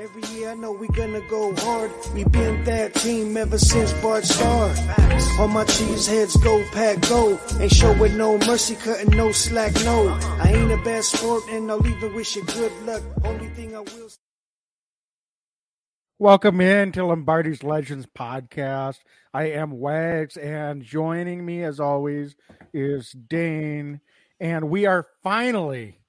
[0.00, 1.90] Every year I know we gonna go hard.
[2.14, 4.82] We been that team ever since Bart started.
[5.38, 7.38] All my cheese heads go pack go.
[7.60, 10.08] Ain't showing no mercy, cutting no slack, no.
[10.40, 13.02] I ain't a bad sport and I'll even wish you good luck.
[13.24, 14.08] Only thing I will.
[16.18, 19.00] Welcome in to Lombardi's Legends podcast.
[19.34, 22.36] I am Wags, and joining me as always
[22.72, 24.00] is Dane,
[24.40, 25.99] and we are finally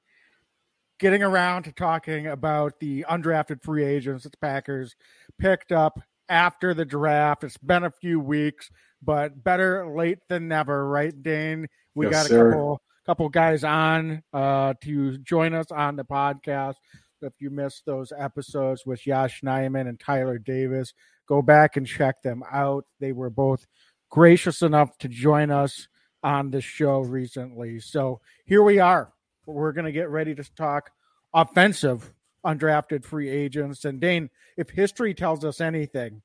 [1.02, 4.95] getting around to talking about the undrafted free agents that the Packers
[5.39, 7.43] picked up after the draft.
[7.43, 8.69] It's been a few weeks,
[9.01, 11.68] but better late than never, right, Dane?
[11.95, 12.50] We Yes, got a sir.
[12.51, 16.75] couple couple guys on uh, to join us on the podcast.
[17.23, 20.93] If you missed those episodes with Yosh Nijman and Tyler Davis,
[21.28, 22.86] go back and check them out.
[23.00, 23.65] They were both
[24.11, 25.87] gracious enough to join us
[26.21, 27.79] on the show recently.
[27.79, 29.11] So here we are.
[29.45, 30.91] We're going to get ready to talk
[31.33, 32.13] offensive
[32.45, 33.86] undrafted free agents.
[33.86, 36.22] And Dane, if history tells us anything,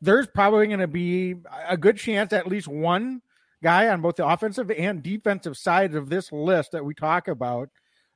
[0.00, 3.22] there's probably going to be a good chance at least one
[3.62, 7.70] guy on both the offensive and defensive sides of this list that we talk about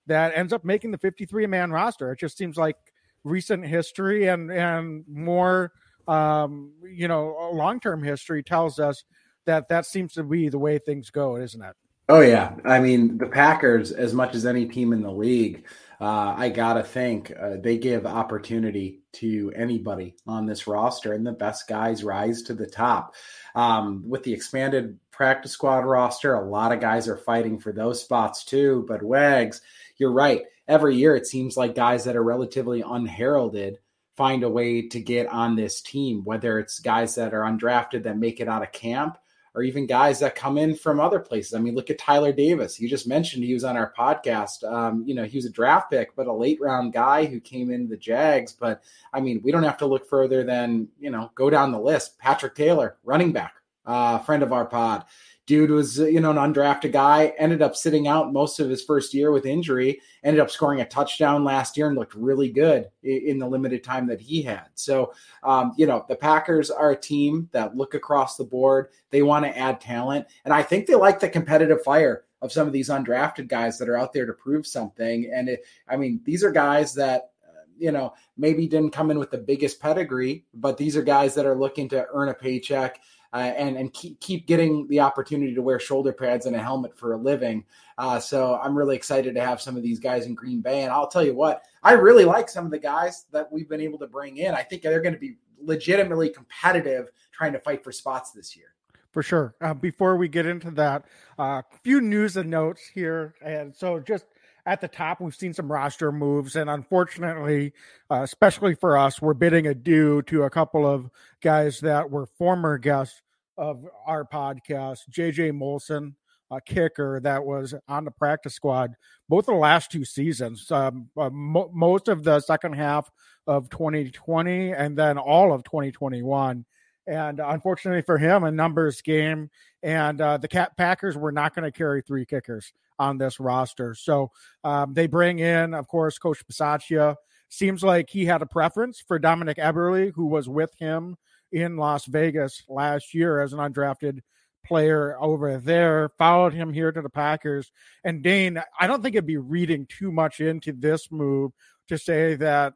[0.06, 2.12] that ends up making the 53 man roster.
[2.12, 2.77] It just seems like
[3.25, 5.72] recent history and and more
[6.06, 9.05] um you know long-term history tells us
[9.45, 11.77] that that seems to be the way things go isn't it
[12.11, 15.67] Oh yeah, I mean the Packers, as much as any team in the league,
[16.01, 21.33] uh, I gotta think uh, they give opportunity to anybody on this roster, and the
[21.33, 23.15] best guys rise to the top.
[23.55, 28.03] Um, with the expanded practice squad roster, a lot of guys are fighting for those
[28.03, 28.87] spots too.
[28.89, 29.61] But Wags,
[29.98, 30.43] you're right.
[30.67, 33.81] Every year, it seems like guys that are relatively unheralded
[34.17, 38.17] find a way to get on this team, whether it's guys that are undrafted that
[38.17, 39.19] make it out of camp
[39.59, 41.53] or even guys that come in from other places.
[41.53, 42.78] I mean, look at Tyler Davis.
[42.78, 44.62] You just mentioned he was on our podcast.
[44.62, 47.73] Um, you know, he was a draft pick, but a late round guy who came
[47.73, 48.53] into the Jags.
[48.53, 51.81] But I mean, we don't have to look further than, you know, go down the
[51.81, 52.20] list.
[52.20, 55.06] Patrick Taylor, running back, uh, friend of our pod.
[55.49, 58.84] Dude was, uh, you know, an undrafted guy, ended up sitting out most of his
[58.84, 62.91] first year with injury, ended up scoring a touchdown last year and looked really good
[63.03, 64.67] in the limited time that he had.
[64.75, 68.89] So, um, you know, the Packers are a team that look across the board.
[69.09, 70.27] They want to add talent.
[70.45, 73.89] And I think they like the competitive fire of some of these undrafted guys that
[73.89, 75.33] are out there to prove something.
[75.34, 79.19] And it, I mean, these are guys that, uh, you know, maybe didn't come in
[79.19, 83.01] with the biggest pedigree, but these are guys that are looking to earn a paycheck.
[83.33, 86.97] Uh, and and keep keep getting the opportunity to wear shoulder pads and a helmet
[86.97, 87.62] for a living.
[87.99, 90.83] Uh, so I'm really excited to have some of these guys in Green Bay.
[90.83, 93.83] And I'll tell you what, I really like some of the guys that we've been
[93.83, 94.55] able to bring in.
[94.55, 98.72] I think they're going to be legitimately competitive trying to fight for spots this year.
[99.11, 101.05] for sure uh, before we get into that
[101.39, 104.27] a uh, few news and notes here and so just
[104.69, 107.73] at the top we've seen some roster moves and unfortunately
[108.11, 112.77] uh, especially for us we're bidding adieu to a couple of guys that were former
[112.77, 113.23] guests
[113.57, 116.12] of our podcast jj molson
[116.51, 118.95] a kicker that was on the practice squad
[119.27, 123.11] both the last two seasons um, uh, mo- most of the second half
[123.47, 126.67] of 2020 and then all of 2021
[127.09, 129.51] and unfortunately for him, a numbers game.
[129.83, 133.95] And uh, the Cat Packers were not going to carry three kickers on this roster.
[133.95, 134.31] So
[134.63, 137.17] um, they bring in, of course, Coach Bisaccia.
[137.49, 141.17] Seems like he had a preference for Dominik Eberle, who was with him
[141.51, 144.21] in Las Vegas last year as an undrafted
[144.67, 147.73] player over there, followed him here to the Packers.
[148.05, 151.53] And Dane, I don't think it'd be reading too much into this move
[151.89, 152.75] to say that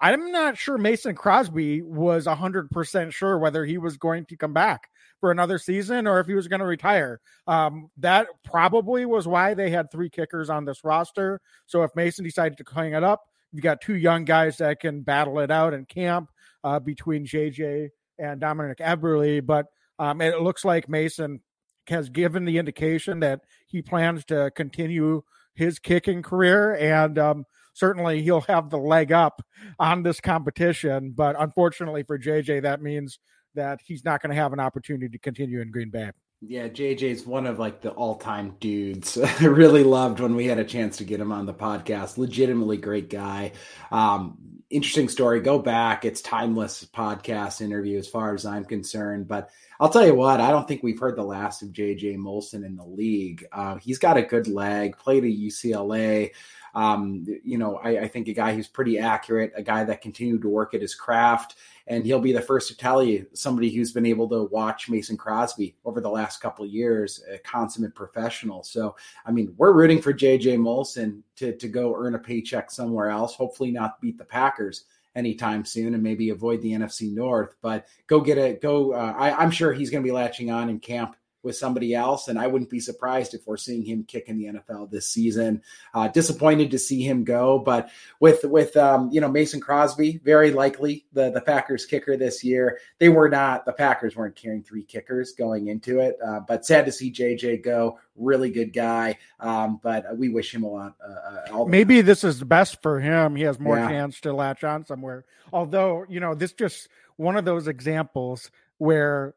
[0.00, 4.88] I'm not sure Mason Crosby was 100% sure whether he was going to come back
[5.20, 7.20] for another season or if he was going to retire.
[7.46, 11.40] Um, that probably was why they had three kickers on this roster.
[11.66, 13.22] So if Mason decided to hang it up,
[13.52, 16.30] you've got two young guys that can battle it out in camp
[16.62, 17.88] uh, between JJ
[18.18, 19.44] and Dominik Eberle.
[19.44, 19.66] But
[19.98, 21.40] um, it looks like Mason
[21.88, 25.22] has given the indication that he plans to continue
[25.54, 27.44] his kicking career and um,
[27.78, 29.42] certainly he'll have the leg up
[29.78, 31.12] on this competition.
[31.14, 33.18] But unfortunately for JJ, that means
[33.54, 36.10] that he's not going to have an opportunity to continue in Green Bay.
[36.40, 39.18] Yeah, JJ's one of like the all-time dudes.
[39.40, 42.16] I really loved when we had a chance to get him on the podcast.
[42.16, 43.52] Legitimately great guy.
[43.90, 44.38] Um,
[44.70, 45.40] interesting story.
[45.40, 46.04] Go back.
[46.04, 49.26] It's timeless podcast interview as far as I'm concerned.
[49.26, 49.50] But
[49.80, 52.76] I'll tell you what, I don't think we've heard the last of JJ Molson in
[52.76, 53.44] the league.
[53.50, 56.30] Uh, he's got a good leg, played at UCLA.
[56.78, 60.42] Um, you know, I, I, think a guy who's pretty accurate, a guy that continued
[60.42, 61.56] to work at his craft,
[61.88, 65.16] and he'll be the first to tell you somebody who's been able to watch Mason
[65.16, 68.62] Crosby over the last couple years, a consummate professional.
[68.62, 68.94] So,
[69.26, 73.34] I mean, we're rooting for JJ Molson to to go earn a paycheck somewhere else,
[73.34, 74.84] hopefully not beat the Packers
[75.16, 77.56] anytime soon and maybe avoid the NFC North.
[77.60, 78.62] But go get it.
[78.62, 78.92] Go.
[78.92, 82.28] Uh, I, I'm sure he's going to be latching on in camp with somebody else.
[82.28, 85.62] And I wouldn't be surprised if we're seeing him kick in the NFL this season.
[85.94, 87.90] Uh, disappointed to see him go, but
[88.20, 92.78] with with um, you know Mason Crosby, very likely the the Packers kicker this year.
[92.98, 96.86] They were not the Packers weren't carrying three kickers going into it, uh, but sad
[96.86, 97.98] to see JJ go.
[98.16, 100.94] Really good guy, um, but we wish him a lot.
[101.02, 103.36] Uh, uh Maybe this is the best for him.
[103.36, 103.88] He has more yeah.
[103.88, 105.24] chance to latch on somewhere.
[105.52, 109.34] Although you know this just one of those examples where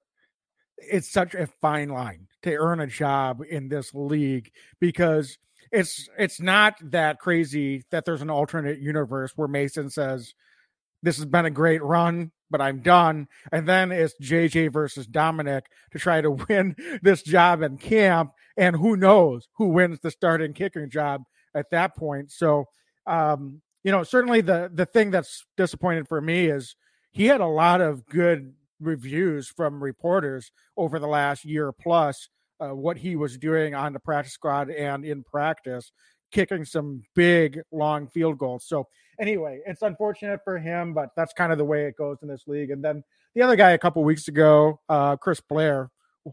[0.89, 5.37] it's such a fine line to earn a job in this league because
[5.71, 10.33] it's it's not that crazy that there's an alternate universe where Mason says
[11.03, 13.27] this has been a great run but I'm done.
[13.51, 18.75] And then it's JJ versus Dominic to try to win this job in camp and
[18.75, 21.23] who knows who wins the starting kicking job
[21.55, 22.31] at that point.
[22.31, 22.65] So
[23.07, 26.75] um you know certainly the the thing that's disappointed for me is
[27.11, 32.29] he had a lot of good reviews from reporters over the last year plus
[32.59, 35.91] uh, what he was doing on the practice squad and in practice,
[36.31, 38.65] kicking some big long field goals.
[38.65, 38.87] So
[39.19, 42.43] anyway, it's unfortunate for him, but that's kind of the way it goes in this
[42.47, 42.71] league.
[42.71, 43.03] And then
[43.35, 45.89] the other guy a couple weeks ago, uh, Chris Blair,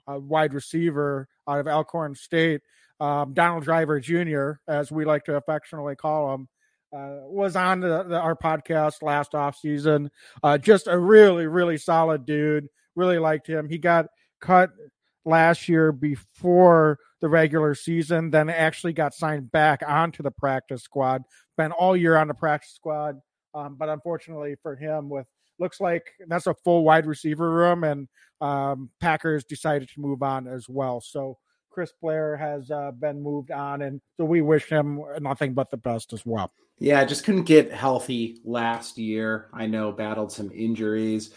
[0.06, 2.60] wide receiver out of Alcorn State,
[3.00, 6.48] um, Donald Driver Jr., as we like to affectionately call him
[6.92, 10.10] uh, was on the, the, our podcast last off season.
[10.42, 12.68] Uh, just a really, really solid dude.
[12.96, 13.68] Really liked him.
[13.68, 14.06] He got
[14.40, 14.70] cut
[15.24, 21.22] last year before the regular season, then actually got signed back onto the practice squad.
[21.56, 23.20] Been all year on the practice squad,
[23.54, 25.26] um, but unfortunately for him, with
[25.58, 28.08] looks like that's a full wide receiver room, and
[28.40, 31.00] um, Packers decided to move on as well.
[31.00, 31.36] So
[31.70, 35.76] Chris Blair has uh, been moved on, and so we wish him nothing but the
[35.76, 36.50] best as well.
[36.78, 39.48] Yeah, just couldn't get healthy last year.
[39.52, 41.30] I know battled some injuries.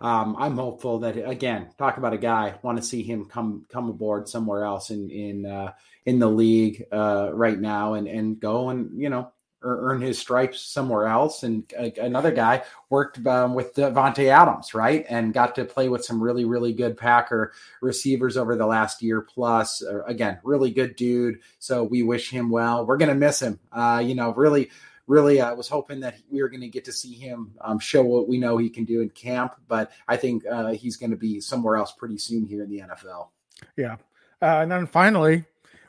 [0.00, 2.54] Um, I'm hopeful that again, talk about a guy.
[2.62, 5.72] Want to see him come come aboard somewhere else in in uh,
[6.06, 9.32] in the league uh, right now and and go and you know
[9.62, 11.42] earn his stripes somewhere else.
[11.42, 16.22] And another guy worked um, with Davante Adams, right, and got to play with some
[16.22, 19.82] really, really good Packer receivers over the last year plus.
[19.82, 21.40] Uh, again, really good dude.
[21.58, 22.86] So we wish him well.
[22.86, 23.58] We're gonna miss him.
[23.72, 24.70] Uh, you know, really.
[25.06, 27.78] Really, I uh, was hoping that we were going to get to see him um,
[27.78, 31.12] show what we know he can do in camp, but I think uh, he's going
[31.12, 33.28] to be somewhere else pretty soon here in the NFL.
[33.74, 33.94] Yeah,
[34.42, 35.46] uh, and then finally,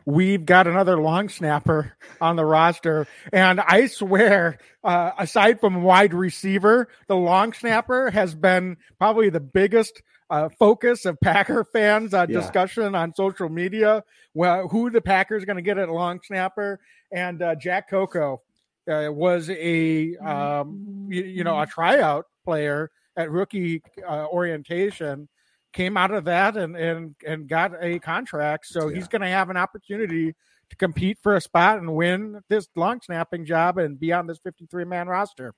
[0.09, 3.07] we've got another long snapper on the roster.
[3.31, 9.39] And I swear, uh, aside from wide receiver, the long snapper has been probably the
[9.39, 12.39] biggest uh, focus of Packer fans uh, yeah.
[12.39, 14.03] discussion on social media.
[14.33, 16.79] Well, who the Packers going to get at long snapper?
[17.11, 18.41] And uh, Jack Coco
[18.89, 25.27] uh, was a um, you, you, know a tryout player at rookie uh, orientation
[25.73, 28.65] came out of that and and and got a contract.
[28.67, 28.95] So yeah.
[28.95, 30.35] he's going to have an opportunity
[30.69, 34.37] to compete for a spot and win this long snapping job and be on this
[34.39, 35.53] 53 man roster.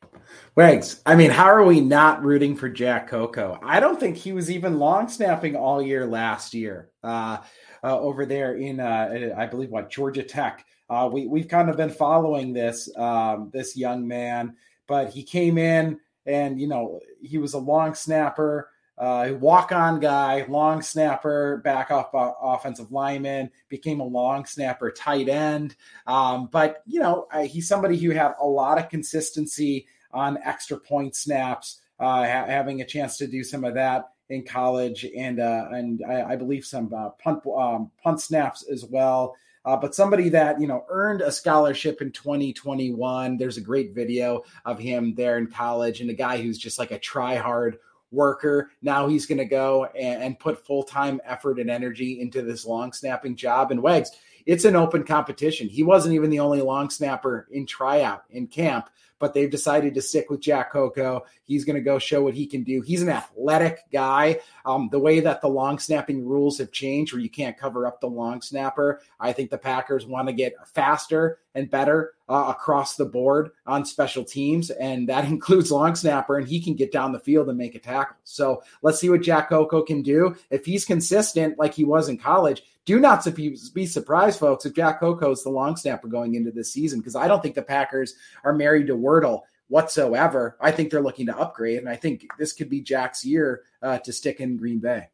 [0.55, 3.59] Wags, I mean, how are we not rooting for Jack Coco?
[3.61, 7.37] I don't think he was even long snapping all year last year uh,
[7.83, 10.65] uh, over there in, uh, I believe, what, Georgia Tech.
[10.89, 14.55] Uh, we, we've kind of been following this um, this young man,
[14.87, 18.69] but he came in and, you know, he was a long snapper
[19.01, 24.91] uh, walk on guy, long snapper, back off uh, offensive lineman, became a long snapper,
[24.91, 25.75] tight end.
[26.05, 31.15] Um, but, you know, he's somebody who had a lot of consistency on extra point
[31.15, 35.65] snaps, uh, ha- having a chance to do some of that in college, and uh,
[35.71, 39.35] and I, I, believe some uh, punt um, punt snaps as well.
[39.65, 43.37] Uh, but somebody that you know earned a scholarship in 2021.
[43.37, 46.91] There's a great video of him there in college, and a guy who's just like
[46.91, 47.77] a try hard
[48.11, 48.71] worker.
[48.81, 52.65] Now he's going to go and, and put full time effort and energy into this
[52.65, 53.71] long snapping job.
[53.71, 54.11] And Wags,
[54.45, 55.67] it's an open competition.
[55.67, 58.89] He wasn't even the only long snapper in tryout in camp
[59.21, 61.23] but they've decided to stick with Jack Coco.
[61.43, 62.81] He's going to go show what he can do.
[62.81, 64.39] He's an athletic guy.
[64.65, 68.01] Um, the way that the long snapping rules have changed, where you can't cover up
[68.01, 72.95] the long snapper, I think the Packers want to get faster and better uh, across
[72.95, 77.11] the board on special teams, and that includes long snapper, and he can get down
[77.11, 78.17] the field and make a tackle.
[78.23, 80.35] So let's see what Jack Coco can do.
[80.49, 84.99] If he's consistent like he was in college, do not be surprised, folks, if Jack
[84.99, 88.15] Coco is the long snapper going into this season, because I don't think the Packers
[88.43, 90.57] are married to Wirtel whatsoever.
[90.59, 93.99] I think they're looking to upgrade, and I think this could be Jack's year uh,
[93.99, 95.09] to stick in Green Bay.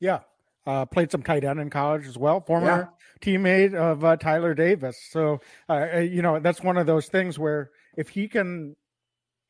[0.00, 0.20] Yeah.
[0.66, 2.40] Uh, played some tight end in college as well.
[2.40, 2.86] Former yeah.
[3.20, 4.96] teammate of uh, Tyler Davis.
[5.10, 8.76] So, uh, uh, you know, that's one of those things where if he can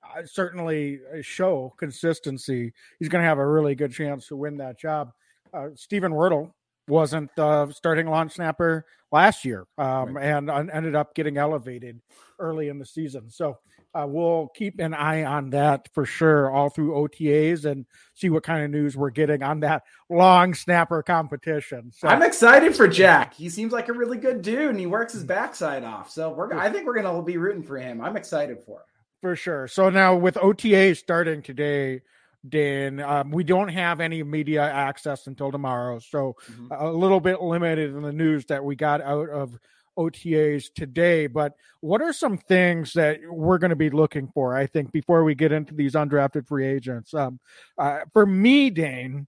[0.02, 4.78] uh, certainly show consistency, he's going to have a really good chance to win that
[4.78, 5.12] job.
[5.52, 6.52] Uh, Steven Wirtel
[6.92, 10.26] wasn't the starting long snapper last year um, right.
[10.26, 12.00] and uh, ended up getting elevated
[12.38, 13.30] early in the season.
[13.30, 13.58] So
[13.94, 18.42] uh, we'll keep an eye on that for sure all through OTAs and see what
[18.42, 21.90] kind of news we're getting on that long snapper competition.
[21.94, 23.34] So I'm excited for Jack.
[23.34, 26.10] He seems like a really good dude and he works his backside off.
[26.10, 28.02] So we're I think we're going to be rooting for him.
[28.02, 28.86] I'm excited for him.
[29.22, 29.66] For sure.
[29.66, 32.02] So now with OTA starting today,
[32.48, 33.00] Dan.
[33.00, 36.72] Um, we don't have any media access until tomorrow, so mm-hmm.
[36.72, 39.58] a little bit limited in the news that we got out of
[39.96, 41.26] OTAs today.
[41.26, 44.56] But what are some things that we're going to be looking for?
[44.56, 47.38] I think before we get into these undrafted free agents, um,
[47.78, 49.26] uh, for me, Dane,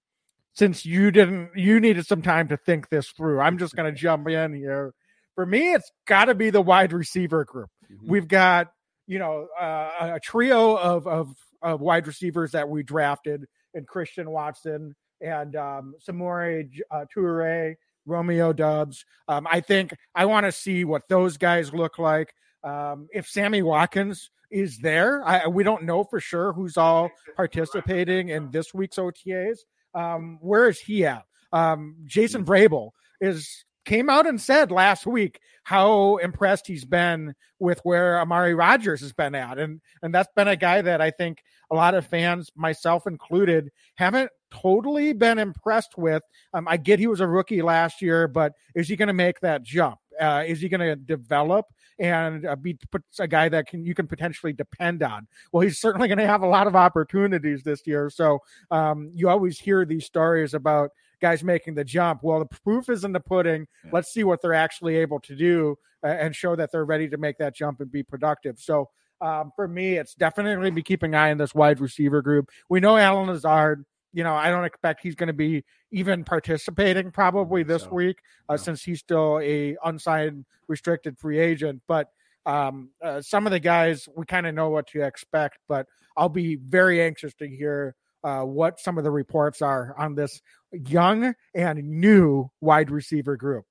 [0.55, 3.41] since you didn't, you needed some time to think this through.
[3.41, 4.93] I'm just going to jump in here.
[5.35, 7.71] For me, it's got to be the wide receiver group.
[7.91, 8.11] Mm-hmm.
[8.11, 8.73] We've got
[9.07, 14.31] you know uh, a trio of of of wide receivers that we drafted and Christian
[14.31, 17.75] Watson and um, Samori uh, Toure,
[18.07, 19.05] Romeo Doubs.
[19.27, 22.35] Um, I think I want to see what those guys look like.
[22.63, 28.29] Um, if Sammy Watkins is there, I, we don't know for sure who's all participating
[28.29, 29.59] in this week's OTAs.
[29.95, 31.25] Um, where is he at?
[31.53, 32.91] Um, Jason Vrabel
[33.21, 39.01] is came out and said last week how impressed he's been with where Amari Rogers
[39.01, 39.59] has been at.
[39.59, 43.71] And and that's been a guy that I think a lot of fans, myself included,
[43.97, 46.23] haven't totally been impressed with.
[46.53, 49.41] Um, I get he was a rookie last year, but is he going to make
[49.41, 49.99] that jump?
[50.21, 51.67] Uh, is he going to develop
[51.99, 52.79] and uh, be
[53.19, 55.27] a guy that can you can potentially depend on?
[55.53, 58.11] Well, he's certainly going to have a lot of opportunities this year.
[58.11, 60.91] So um, you always hear these stories about
[61.25, 62.23] guys making the jump.
[62.23, 63.67] Well, the proof is in the pudding.
[63.83, 63.91] Yeah.
[63.95, 67.17] Let's see what they're actually able to do uh, and show that they're ready to
[67.17, 68.59] make that jump and be productive.
[68.59, 68.91] So
[69.23, 72.51] um, for me, it's definitely be keeping an eye on this wide receiver group.
[72.69, 73.87] We know Allen Lazard.
[74.13, 78.19] You know, I don't expect he's going to be even participating probably this so, week
[78.51, 78.57] uh, no.
[78.59, 81.81] since he's still a unsigned restricted free agent.
[81.89, 82.11] But
[82.45, 85.57] um, uh, some of the guys we kind of know what to expect.
[85.69, 85.87] But
[86.19, 90.41] I'll be very anxious to hear uh, what some of the reports are on this
[90.87, 93.65] young and new wide receiver group.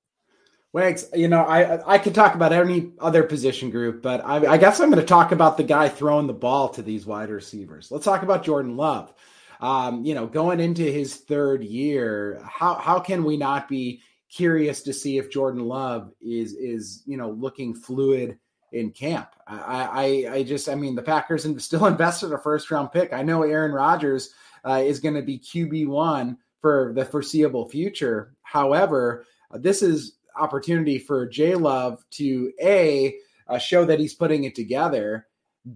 [0.74, 4.56] Wags, you know, I I could talk about any other position group, but I, I
[4.56, 7.92] guess I'm going to talk about the guy throwing the ball to these wide receivers.
[7.92, 9.14] Let's talk about Jordan Love.
[9.60, 14.82] Um, you know, going into his third year, how how can we not be curious
[14.82, 18.36] to see if Jordan Love is is you know looking fluid
[18.72, 19.28] in camp?
[19.46, 23.12] I I, I just I mean the Packers still invested a first round pick.
[23.12, 24.34] I know Aaron Rodgers
[24.66, 28.32] uh, is going to be QB one for the foreseeable future.
[28.40, 33.16] However, uh, this is opportunity for J Love to a
[33.46, 35.26] uh, show that he's putting it together.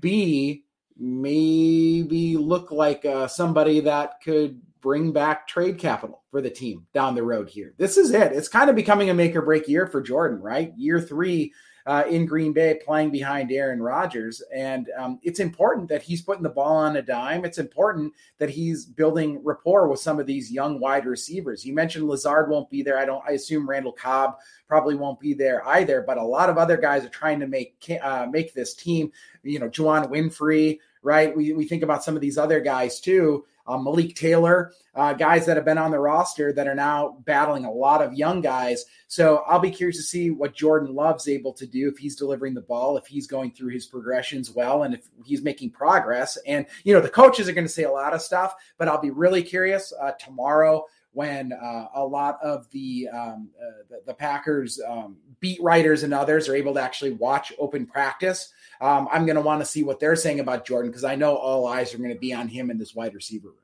[0.00, 0.64] B
[0.96, 7.14] maybe look like uh, somebody that could bring back trade capital for the team down
[7.14, 7.74] the road here.
[7.76, 8.32] This is it.
[8.32, 10.72] It's kind of becoming a make or break year for Jordan, right?
[10.74, 11.52] Year three
[11.88, 14.42] uh, in Green Bay playing behind Aaron Rodgers.
[14.54, 17.46] And um, it's important that he's putting the ball on a dime.
[17.46, 21.64] It's important that he's building rapport with some of these young wide receivers.
[21.64, 22.98] You mentioned Lazard won't be there.
[22.98, 24.36] I don't, I assume Randall Cobb
[24.68, 27.98] probably won't be there either, but a lot of other guys are trying to make,
[28.02, 29.10] uh, make this team,
[29.42, 31.34] you know, Juwann Winfree, right?
[31.34, 35.46] We, we think about some of these other guys too um, Malik Taylor, uh, guys
[35.46, 38.84] that have been on the roster that are now battling a lot of young guys.
[39.06, 42.54] So I'll be curious to see what Jordan Love's able to do if he's delivering
[42.54, 46.38] the ball, if he's going through his progressions well, and if he's making progress.
[46.46, 49.00] And, you know, the coaches are going to say a lot of stuff, but I'll
[49.00, 54.14] be really curious uh, tomorrow when uh, a lot of the, um, uh, the, the
[54.14, 59.26] Packers um, beat writers and others are able to actually watch open practice um, I'm
[59.26, 61.94] going to want to see what they're saying about Jordan because I know all eyes
[61.94, 63.56] are going to be on him in this wide receiver room.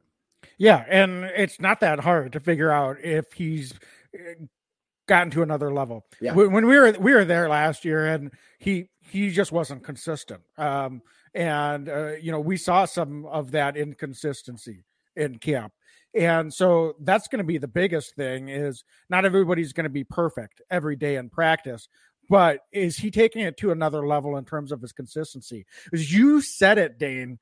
[0.58, 3.74] Yeah, and it's not that hard to figure out if he's
[4.14, 4.34] eh,
[5.06, 6.04] gotten to another level.
[6.20, 6.34] Yeah.
[6.34, 10.42] When we were we were there last year, and he he just wasn't consistent.
[10.56, 11.02] Um,
[11.34, 14.84] and uh, you know we saw some of that inconsistency
[15.16, 15.72] in camp.
[16.14, 20.04] And so that's going to be the biggest thing is not everybody's going to be
[20.04, 21.88] perfect every day in practice,
[22.28, 25.66] but is he taking it to another level in terms of his consistency?
[25.92, 27.38] As you said it, Dane,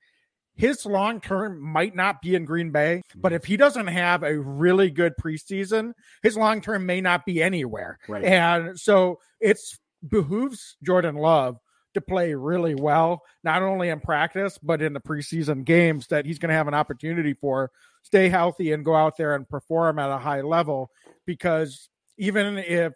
[0.54, 3.36] his long term might not be in Green Bay, but mm-hmm.
[3.36, 7.98] if he doesn't have a really good preseason, his long term may not be anywhere.
[8.08, 8.24] Right.
[8.24, 11.58] And so it's behooves Jordan Love
[11.94, 16.38] to play really well, not only in practice, but in the preseason games that he's
[16.38, 17.70] going to have an opportunity for.
[18.02, 20.90] Stay healthy and go out there and perform at a high level
[21.26, 22.94] because even if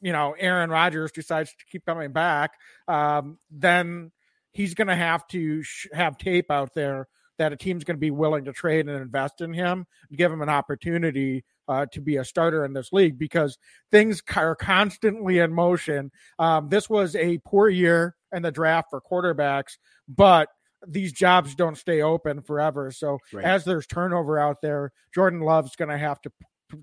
[0.00, 2.52] you know Aaron Rodgers decides to keep coming back,
[2.88, 4.12] um, then
[4.52, 7.08] he's going to have to sh- have tape out there
[7.38, 10.32] that a team's going to be willing to trade and invest in him, and give
[10.32, 13.58] him an opportunity uh, to be a starter in this league because
[13.90, 16.10] things are constantly in motion.
[16.38, 19.76] Um, this was a poor year in the draft for quarterbacks,
[20.08, 20.48] but
[20.86, 22.90] these jobs don't stay open forever.
[22.90, 23.44] So right.
[23.44, 26.30] as there's turnover out there, Jordan Love's going to have to,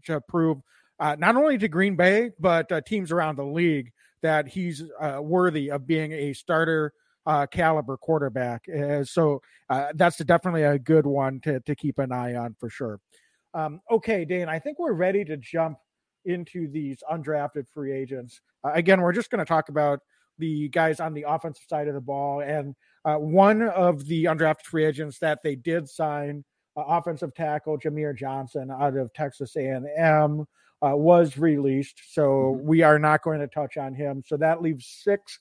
[0.05, 0.59] to prove
[1.03, 3.91] uh, not only to Green Bay but uh, teams around the league
[4.22, 6.93] that he's uh, worthy of being a starter
[7.25, 8.65] uh, caliber quarterback.
[9.03, 13.01] So uh, that's definitely a good one to, to keep an eye on for sure.
[13.53, 15.77] Um, okay, Dane, I think we're ready to jump
[16.24, 18.39] into these undrafted free agents.
[18.63, 20.00] Uh, again, we're just going to talk about
[20.38, 22.41] the guys on the offensive side of the ball.
[22.41, 26.45] And one of the undrafted free agents that they did sign,
[26.77, 30.45] offensive tackle Jahmir Johnson out of Texas A&M,
[30.91, 32.01] was released.
[32.11, 32.67] So mm-hmm.
[32.67, 34.23] we are not going to touch on him.
[34.25, 35.39] So that leaves six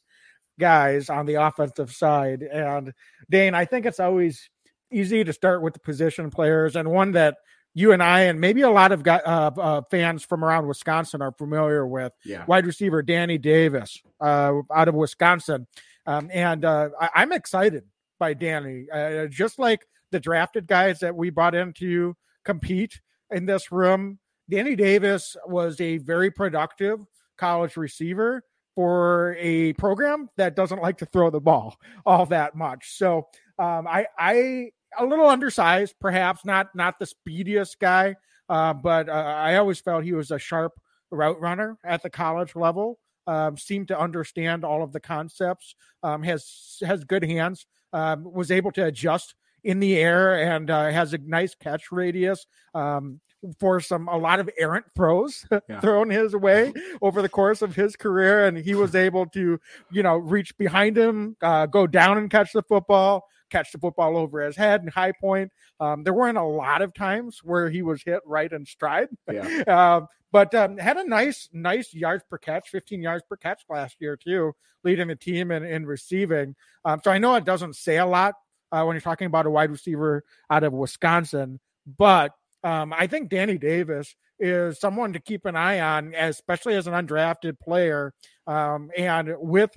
[0.59, 2.43] guys on the offensive side.
[2.43, 2.93] And
[3.31, 4.49] Dane, I think it's always
[4.93, 7.37] easy to start with the position players, and one that
[7.75, 11.33] you and I, and maybe a lot of uh, uh, fans from around Wisconsin are
[11.33, 12.13] familiar with.
[12.25, 12.45] Yeah.
[12.47, 15.67] Wide receiver Danny Davis uh, out of Wisconsin.
[16.07, 17.85] Um, and uh, I- am excited
[18.19, 18.87] by Danny.
[18.93, 24.19] Uh, just like the drafted guys that we brought in to compete in this room,
[24.53, 27.01] Danny Davis was a very productive
[27.39, 28.45] college receiver
[28.75, 31.75] for a program that doesn't like to throw the ball
[32.07, 32.99] all that much.
[32.99, 33.29] So
[33.59, 38.15] um, I, I a little undersized, perhaps not not the speediest guy,
[38.51, 40.75] uh, but uh, I always felt he was a sharp
[41.11, 42.99] route runner at the college level.
[43.27, 45.75] Um, seemed to understand all of the concepts.
[46.03, 47.65] Um, has has good hands.
[47.95, 52.47] Um, was able to adjust in the air and uh, has a nice catch radius.
[52.75, 53.21] Um,
[53.59, 55.81] for some a lot of errant throws yeah.
[55.81, 59.59] thrown his way over the course of his career, and he was able to,
[59.91, 64.17] you know, reach behind him, uh, go down and catch the football, catch the football
[64.17, 65.51] over his head and high point.
[65.81, 69.63] Um, there weren't a lot of times where he was hit right in stride, yeah.
[69.67, 73.97] uh, but um, had a nice, nice yards per catch, 15 yards per catch last
[74.01, 76.55] year too, leading the team in, in receiving.
[76.85, 78.35] Um, so I know it doesn't say a lot
[78.73, 81.61] uh, when you're talking about a wide receiver out of Wisconsin,
[81.99, 82.33] but
[82.65, 86.95] um, I think Danny Davis is someone to keep an eye on, especially as an
[86.95, 88.13] undrafted player.
[88.47, 89.71] Um, and with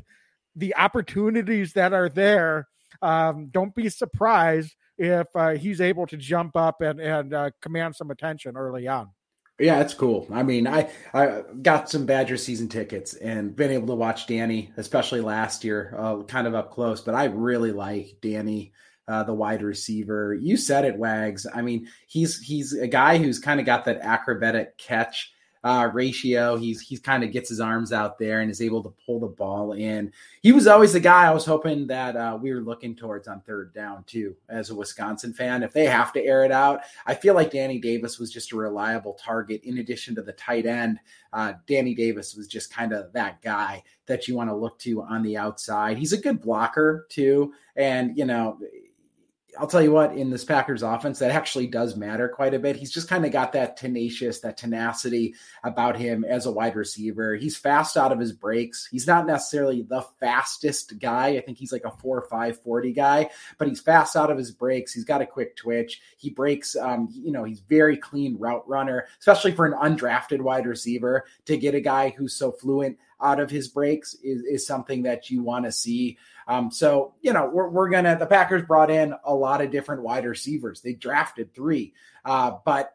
[0.55, 2.67] the opportunities that are there,
[3.01, 7.95] um, don't be surprised if uh, he's able to jump up and, and uh, command
[7.95, 9.09] some attention early on.
[9.59, 10.27] Yeah, it's cool.
[10.33, 14.73] I mean, I I got some Badger season tickets and been able to watch Danny,
[14.75, 16.99] especially last year, uh, kind of up close.
[16.99, 18.73] But I really like Danny
[19.07, 20.33] uh, the wide receiver.
[20.33, 21.45] You said it, Wags.
[21.53, 25.31] I mean, he's he's a guy who's kind of got that acrobatic catch
[25.65, 26.55] uh, ratio.
[26.57, 29.27] He's he's kind of gets his arms out there and is able to pull the
[29.27, 30.13] ball in.
[30.43, 33.41] He was always the guy I was hoping that uh, we were looking towards on
[33.41, 34.35] third down too.
[34.47, 37.79] As a Wisconsin fan, if they have to air it out, I feel like Danny
[37.79, 39.63] Davis was just a reliable target.
[39.63, 40.99] In addition to the tight end,
[41.33, 45.01] uh, Danny Davis was just kind of that guy that you want to look to
[45.01, 45.97] on the outside.
[45.97, 48.59] He's a good blocker too, and you know
[49.59, 52.75] I'll tell you what, in this Packers offense, that actually does matter quite a bit.
[52.75, 57.35] He's just kind of got that tenacious, that tenacity about him as a wide receiver.
[57.35, 58.87] He's fast out of his breaks.
[58.91, 61.29] He's not necessarily the fastest guy.
[61.29, 64.37] I think he's like a four or five forty guy, but he's fast out of
[64.37, 64.93] his breaks.
[64.93, 66.01] He's got a quick twitch.
[66.17, 70.65] He breaks, um, you know, he's very clean route runner, especially for an undrafted wide
[70.65, 75.03] receiver to get a guy who's so fluent out of his breaks is, is something
[75.03, 76.17] that you want to see.
[76.47, 79.71] Um, so, you know, we're, we're going to, the Packers brought in a lot of
[79.71, 80.81] different wide receivers.
[80.81, 81.93] They drafted three.
[82.23, 82.93] Uh, but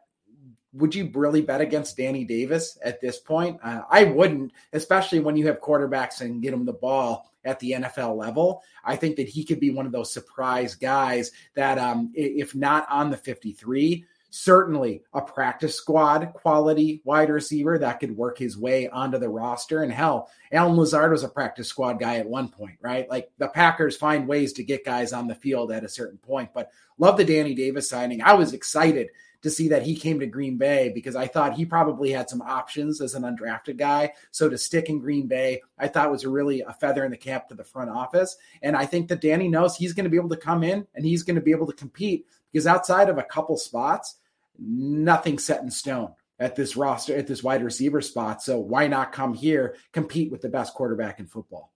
[0.73, 3.59] would you really bet against Danny Davis at this point?
[3.61, 7.71] Uh, I wouldn't, especially when you have quarterbacks and get them the ball at the
[7.71, 8.63] NFL level.
[8.83, 12.87] I think that he could be one of those surprise guys that, um, if not
[12.89, 18.87] on the 53, certainly a practice squad quality wide receiver that could work his way
[18.87, 19.83] onto the roster.
[19.83, 23.07] And hell, Allen Lazard was a practice squad guy at one point, right?
[23.09, 26.51] Like the Packers find ways to get guys on the field at a certain point.
[26.53, 28.21] But love the Danny Davis signing.
[28.21, 29.09] I was excited
[29.41, 32.41] to see that he came to Green Bay because I thought he probably had some
[32.41, 34.13] options as an undrafted guy.
[34.29, 37.49] So to stick in Green Bay, I thought was really a feather in the cap
[37.49, 38.37] to the front office.
[38.61, 41.03] And I think that Danny knows he's going to be able to come in and
[41.03, 44.17] he's going to be able to compete because outside of a couple spots,
[44.61, 48.41] nothing set in stone at this roster, at this wide receiver spot.
[48.41, 51.71] So why not come here, compete with the best quarterback in football?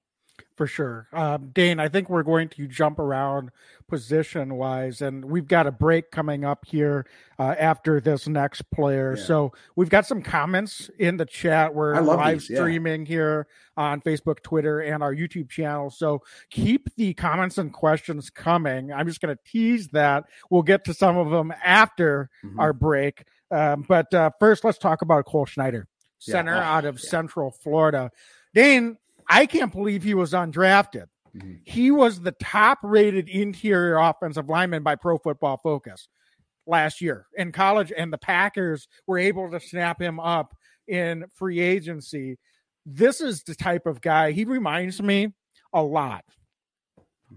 [0.56, 1.08] For sure.
[1.12, 3.52] Um, Dane, I think we're going to jump around
[3.88, 7.06] position wise, and we've got a break coming up here
[7.38, 9.16] uh, after this next player.
[9.18, 9.24] Yeah.
[9.24, 11.76] So we've got some comments in the chat.
[11.76, 12.58] We're live these, yeah.
[12.58, 15.90] streaming here on Facebook, Twitter, and our YouTube channel.
[15.90, 18.94] So keep the comments and questions coming.
[18.94, 20.24] I'm just going to tease that.
[20.50, 22.60] We'll get to some of them after mm-hmm.
[22.60, 23.26] our break.
[23.52, 26.62] Um, but uh, first, let's talk about Cole Schneider, center yeah.
[26.62, 28.10] oh, out of Central Florida.
[28.54, 31.06] Dane, I can't believe he was undrafted.
[31.36, 31.54] Mm-hmm.
[31.64, 36.08] He was the top rated interior offensive lineman by Pro Football Focus
[36.68, 40.56] last year in college, and the Packers were able to snap him up
[40.88, 42.38] in free agency.
[42.86, 45.34] This is the type of guy he reminds me
[45.74, 46.24] a lot,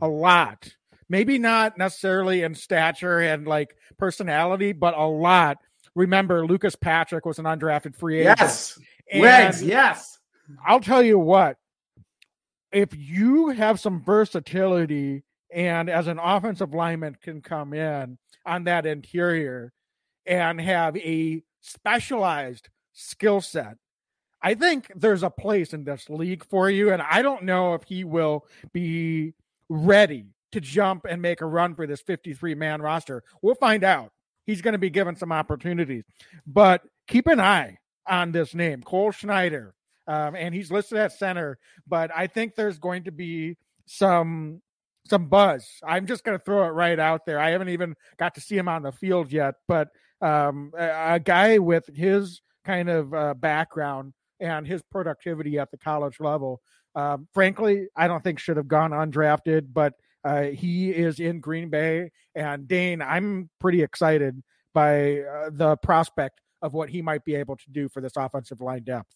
[0.01, 0.69] a lot.
[1.09, 5.57] Maybe not necessarily in stature and like personality, but a lot.
[5.95, 8.39] Remember, Lucas Patrick was an undrafted free agent.
[8.39, 8.79] Yes.
[9.13, 10.19] Legs, yes.
[10.67, 11.57] I'll tell you what,
[12.73, 18.87] if you have some versatility and as an offensive lineman can come in on that
[18.87, 19.73] interior
[20.27, 23.77] and have a specialized skill set
[24.41, 26.93] I think there's a place in this league for you.
[26.93, 29.35] And I don't know if he will be
[29.69, 33.23] ready to jump and make a run for this 53 man roster.
[33.43, 34.13] We'll find out.
[34.47, 36.05] He's going to be given some opportunities.
[36.47, 39.75] But keep an eye on this name, Cole Schneider
[40.09, 41.59] um, and he's listed at center.
[41.87, 44.63] But I think there's going to be some
[45.09, 45.67] some buzz.
[45.87, 47.39] I'm just going to throw it right out there.
[47.39, 49.89] I haven't even got to see him on the field yet, but
[50.21, 55.79] um, a, a, guy with his kind of uh, background and his productivity at the
[55.79, 56.61] college level,
[56.95, 59.69] um, frankly, I don't think should have gone undrafted.
[59.73, 59.95] But
[60.25, 64.43] uh, he is in Green Bay, and Dane, I'm pretty excited
[64.75, 68.61] by uh, the prospect of what he might be able to do for this offensive
[68.61, 69.15] line depth.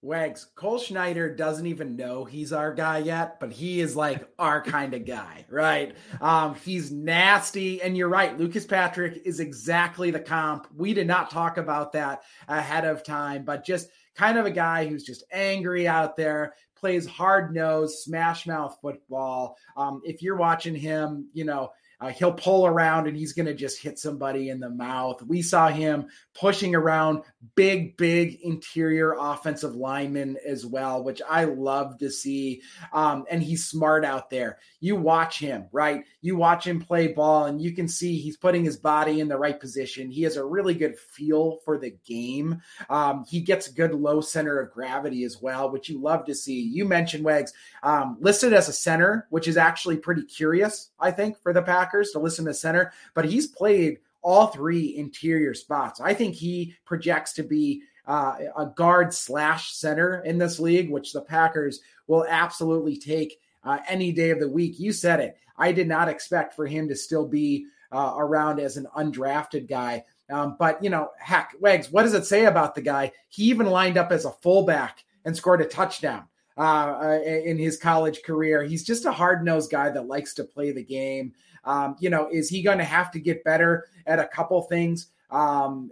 [0.00, 4.62] Wags, Cole Schneider doesn't even know he's our guy yet, but he is like our
[4.62, 5.96] kind of guy, right?
[6.20, 7.82] Um, he's nasty.
[7.82, 8.38] And you're right.
[8.38, 10.68] Lucas Patrick is exactly the comp.
[10.76, 14.86] We did not talk about that ahead of time, but just kind of a guy
[14.86, 19.56] who's just angry out there, plays hard nosed, smash mouth football.
[19.76, 23.54] Um, if you're watching him, you know, uh, he'll pull around and he's going to
[23.54, 25.20] just hit somebody in the mouth.
[25.22, 27.24] We saw him pushing around
[27.56, 32.62] big, big interior offensive linemen as well, which I love to see.
[32.92, 34.58] Um, and he's smart out there.
[34.80, 36.04] You watch him, right?
[36.20, 39.38] You watch him play ball, and you can see he's putting his body in the
[39.38, 40.10] right position.
[40.10, 42.60] He has a really good feel for the game.
[42.88, 46.60] Um, he gets good low center of gravity as well, which you love to see.
[46.60, 51.40] You mentioned Wags um, listed as a center, which is actually pretty curious, I think,
[51.42, 56.00] for the Packers to listen to center, but he's played all three interior spots.
[56.00, 61.12] I think he projects to be uh, a guard slash center in this league, which
[61.12, 64.78] the Packers will absolutely take uh, any day of the week.
[64.78, 65.36] You said it.
[65.56, 70.04] I did not expect for him to still be uh, around as an undrafted guy.
[70.30, 73.12] Um, but, you know, heck, Wags, what does it say about the guy?
[73.28, 76.24] He even lined up as a fullback and scored a touchdown.
[76.58, 78.64] Uh in his college career.
[78.64, 81.32] He's just a hard nosed guy that likes to play the game.
[81.64, 85.08] Um, you know, is he going to have to get better at a couple things
[85.30, 85.90] um,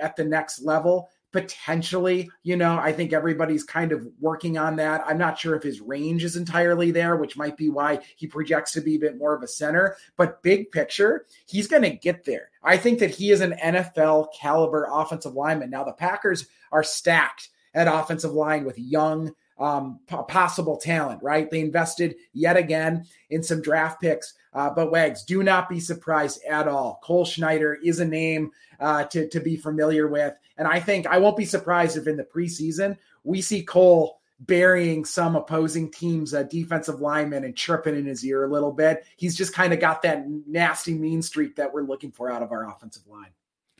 [0.00, 1.10] at the next level?
[1.32, 5.02] Potentially, you know, I think everybody's kind of working on that.
[5.04, 8.70] I'm not sure if his range is entirely there, which might be why he projects
[8.74, 9.96] to be a bit more of a center.
[10.16, 12.50] But big picture, he's going to get there.
[12.62, 15.70] I think that he is an NFL caliber offensive lineman.
[15.70, 21.50] Now, the Packers are stacked at offensive line with young, um, possible talent, right?
[21.50, 24.34] They invested yet again in some draft picks.
[24.54, 27.00] Uh, but Wags, do not be surprised at all.
[27.02, 30.34] Cole Schneider is a name uh, to, to be familiar with.
[30.56, 35.04] And I think I won't be surprised if in the preseason we see Cole burying
[35.04, 39.04] some opposing team's uh, defensive lineman and chirping in his ear a little bit.
[39.16, 42.52] He's just kind of got that nasty mean streak that we're looking for out of
[42.52, 43.30] our offensive line.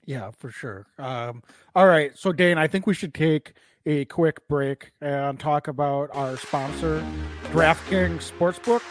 [0.07, 0.87] Yeah, for sure.
[0.99, 1.43] Um,
[1.75, 2.17] all right.
[2.17, 3.55] So, Dane, I think we should take
[3.87, 7.05] a quick break and talk about our sponsor,
[7.53, 8.83] DraftKings Sportsbook.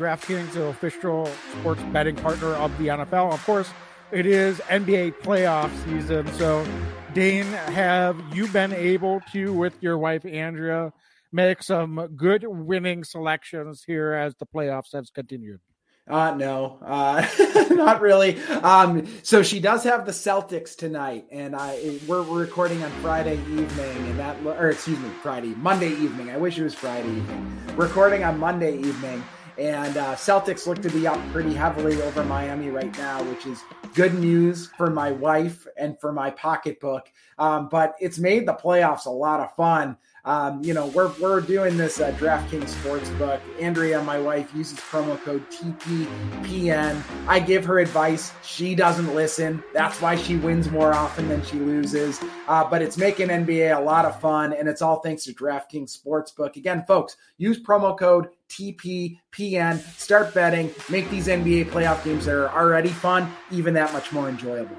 [0.00, 1.26] DraftKings, the official
[1.60, 3.34] sports betting partner of the NFL.
[3.34, 3.70] Of course,
[4.10, 6.26] it is NBA playoff season.
[6.38, 6.66] So,
[7.12, 10.94] Dane, have you been able to, with your wife Andrea,
[11.32, 15.60] make some good winning selections here as the playoffs have continued?
[16.08, 17.24] Uh, no, uh,
[17.70, 18.40] not really.
[18.62, 23.34] Um, so she does have the Celtics tonight, and I we're, we're recording on Friday
[23.34, 23.68] evening,
[24.08, 26.30] and that or excuse me, Friday, Monday evening.
[26.30, 27.76] I wish it was Friday evening.
[27.76, 29.22] Recording on Monday evening,
[29.60, 33.62] and uh, Celtics look to be up pretty heavily over Miami right now, which is
[33.94, 37.12] good news for my wife and for my pocketbook.
[37.38, 39.98] Um, but it's made the playoffs a lot of fun.
[40.24, 43.40] um, you know, we're, we're doing this uh, DraftKings Sportsbook.
[43.60, 47.02] Andrea, my wife, uses promo code TPPN.
[47.26, 48.32] I give her advice.
[48.42, 49.62] She doesn't listen.
[49.74, 52.18] That's why she wins more often than she loses.
[52.48, 55.98] Uh, but it's making NBA a lot of fun, and it's all thanks to DraftKings
[55.98, 56.56] Sportsbook.
[56.56, 59.78] Again, folks, use promo code TPPN.
[59.96, 60.70] Start betting.
[60.90, 64.76] Make these NBA playoff games that are already fun even that much more enjoyable.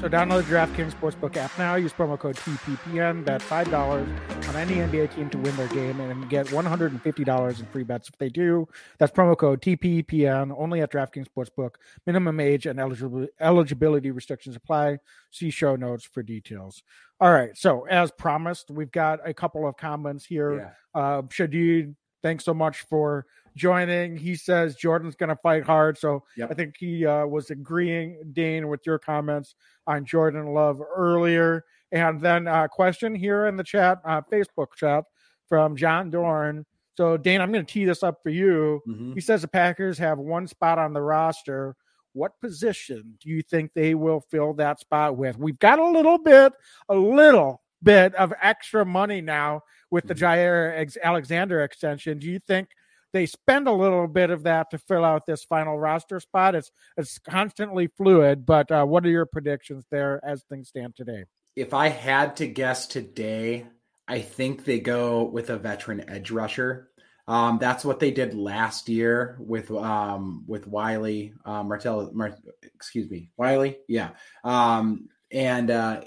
[0.00, 1.74] So download the DraftKings Sportsbook app now.
[1.74, 3.24] Use promo code TPPN.
[3.24, 7.82] Bet $5 on any NBA team to win their game and get $150 in free
[7.82, 8.68] bets if they do.
[8.98, 11.76] That's promo code TPPN only at DraftKings Sportsbook.
[12.06, 14.98] Minimum age and eligibility restrictions apply.
[15.30, 16.82] See show notes for details.
[17.18, 17.56] All right.
[17.56, 20.74] So as promised, we've got a couple of comments here.
[20.94, 21.00] Yeah.
[21.00, 23.26] Uh, Shadid, thanks so much for
[23.56, 24.16] joining.
[24.16, 25.98] He says Jordan's going to fight hard.
[25.98, 26.50] So yep.
[26.50, 29.54] I think he uh, was agreeing, Dane, with your comments
[29.86, 31.64] on Jordan Love earlier.
[31.92, 35.04] And then a uh, question here in the chat, uh, Facebook chat
[35.48, 36.66] from John Dorn.
[36.96, 38.82] So, Dane, I'm going to tee this up for you.
[38.88, 39.14] Mm-hmm.
[39.14, 41.76] He says the Packers have one spot on the roster.
[42.12, 45.38] What position do you think they will fill that spot with?
[45.38, 46.54] We've got a little bit,
[46.88, 50.98] a little bit of extra money now with the mm-hmm.
[51.02, 52.18] Alexander extension.
[52.18, 52.68] Do you think–
[53.16, 56.54] they spend a little bit of that to fill out this final roster spot.
[56.54, 61.24] It's it's constantly fluid, but uh, what are your predictions there as things stand today?
[61.54, 63.66] If I had to guess today,
[64.06, 66.90] I think they go with a veteran edge rusher.
[67.26, 72.10] Um, that's what they did last year with um, with Wiley uh, Martell.
[72.12, 73.78] Mar- excuse me, Wiley.
[73.88, 74.10] Yeah,
[74.44, 76.02] um, and uh,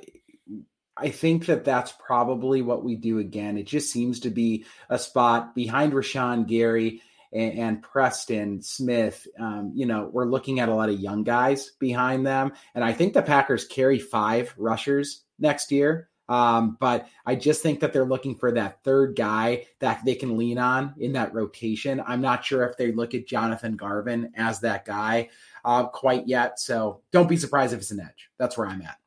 [1.01, 3.57] I think that that's probably what we do again.
[3.57, 9.27] It just seems to be a spot behind Rashan Gary and, and Preston Smith.
[9.39, 12.93] Um, you know, we're looking at a lot of young guys behind them, and I
[12.93, 16.09] think the Packers carry five rushers next year.
[16.27, 20.38] Um, but I just think that they're looking for that third guy that they can
[20.38, 22.03] lean on in that rotation.
[22.05, 25.29] I'm not sure if they look at Jonathan Garvin as that guy
[25.65, 26.59] uh, quite yet.
[26.59, 28.29] So don't be surprised if it's an edge.
[28.38, 28.98] That's where I'm at.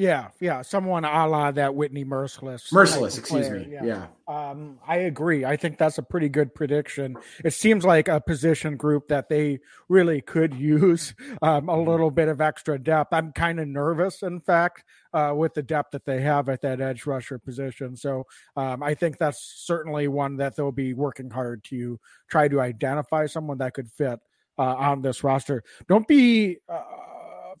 [0.00, 2.72] Yeah, yeah, someone a la that Whitney Mercilus.
[2.72, 3.68] Mercilus, excuse me.
[3.70, 3.84] Yeah.
[3.84, 4.06] yeah.
[4.26, 5.44] Um, I agree.
[5.44, 7.18] I think that's a pretty good prediction.
[7.44, 9.58] It seems like a position group that they
[9.90, 11.90] really could use um, a mm-hmm.
[11.90, 13.12] little bit of extra depth.
[13.12, 16.80] I'm kind of nervous, in fact, uh, with the depth that they have at that
[16.80, 17.94] edge rusher position.
[17.94, 18.24] So
[18.56, 23.26] um, I think that's certainly one that they'll be working hard to try to identify
[23.26, 24.18] someone that could fit
[24.58, 25.62] uh, on this roster.
[25.88, 26.56] Don't be.
[26.66, 26.82] Uh,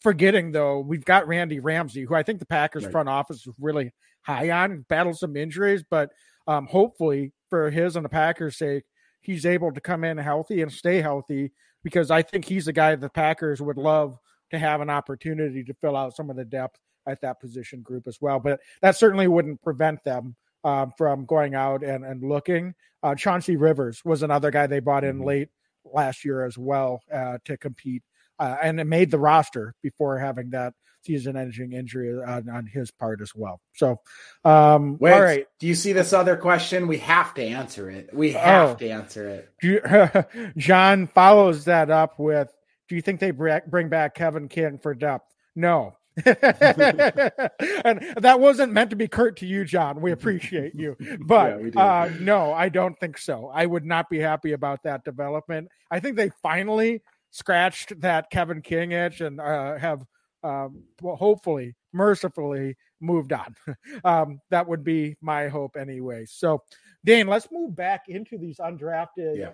[0.00, 2.92] forgetting though, we've got Randy Ramsey, who I think the Packers right.
[2.92, 6.10] front office is really high on, battled some injuries, but
[6.46, 8.84] um, hopefully for his and the Packers' sake,
[9.20, 12.94] he's able to come in healthy and stay healthy because I think he's a guy
[12.94, 14.18] the Packers would love
[14.50, 18.06] to have an opportunity to fill out some of the depth at that position group
[18.06, 18.40] as well.
[18.40, 22.74] But that certainly wouldn't prevent them um, from going out and, and looking.
[23.02, 25.26] Uh, Chauncey Rivers was another guy they brought in mm-hmm.
[25.26, 25.48] late
[25.84, 28.02] last year as well uh, to compete
[28.40, 30.72] uh, and it made the roster before having that
[31.02, 33.60] season-ending injury on, on, his part as well.
[33.74, 34.00] So,
[34.44, 35.46] um, Wait, all right.
[35.58, 36.88] Do you see this other question?
[36.88, 38.10] We have to answer it.
[38.12, 39.50] We have oh, to answer it.
[39.62, 39.80] You,
[40.56, 42.52] John follows that up with,
[42.88, 45.96] "Do you think they bring back Kevin King for depth?" No.
[46.26, 46.36] and
[48.18, 50.00] that wasn't meant to be curt to you, John.
[50.00, 53.50] We appreciate you, but yeah, uh, no, I don't think so.
[53.54, 55.68] I would not be happy about that development.
[55.90, 60.04] I think they finally scratched that Kevin King itch and uh, have
[60.42, 63.54] um, well, hopefully, mercifully moved on.
[64.04, 66.24] um, that would be my hope anyway.
[66.26, 66.62] So,
[67.04, 69.50] Dane, let's move back into these undrafted yeah.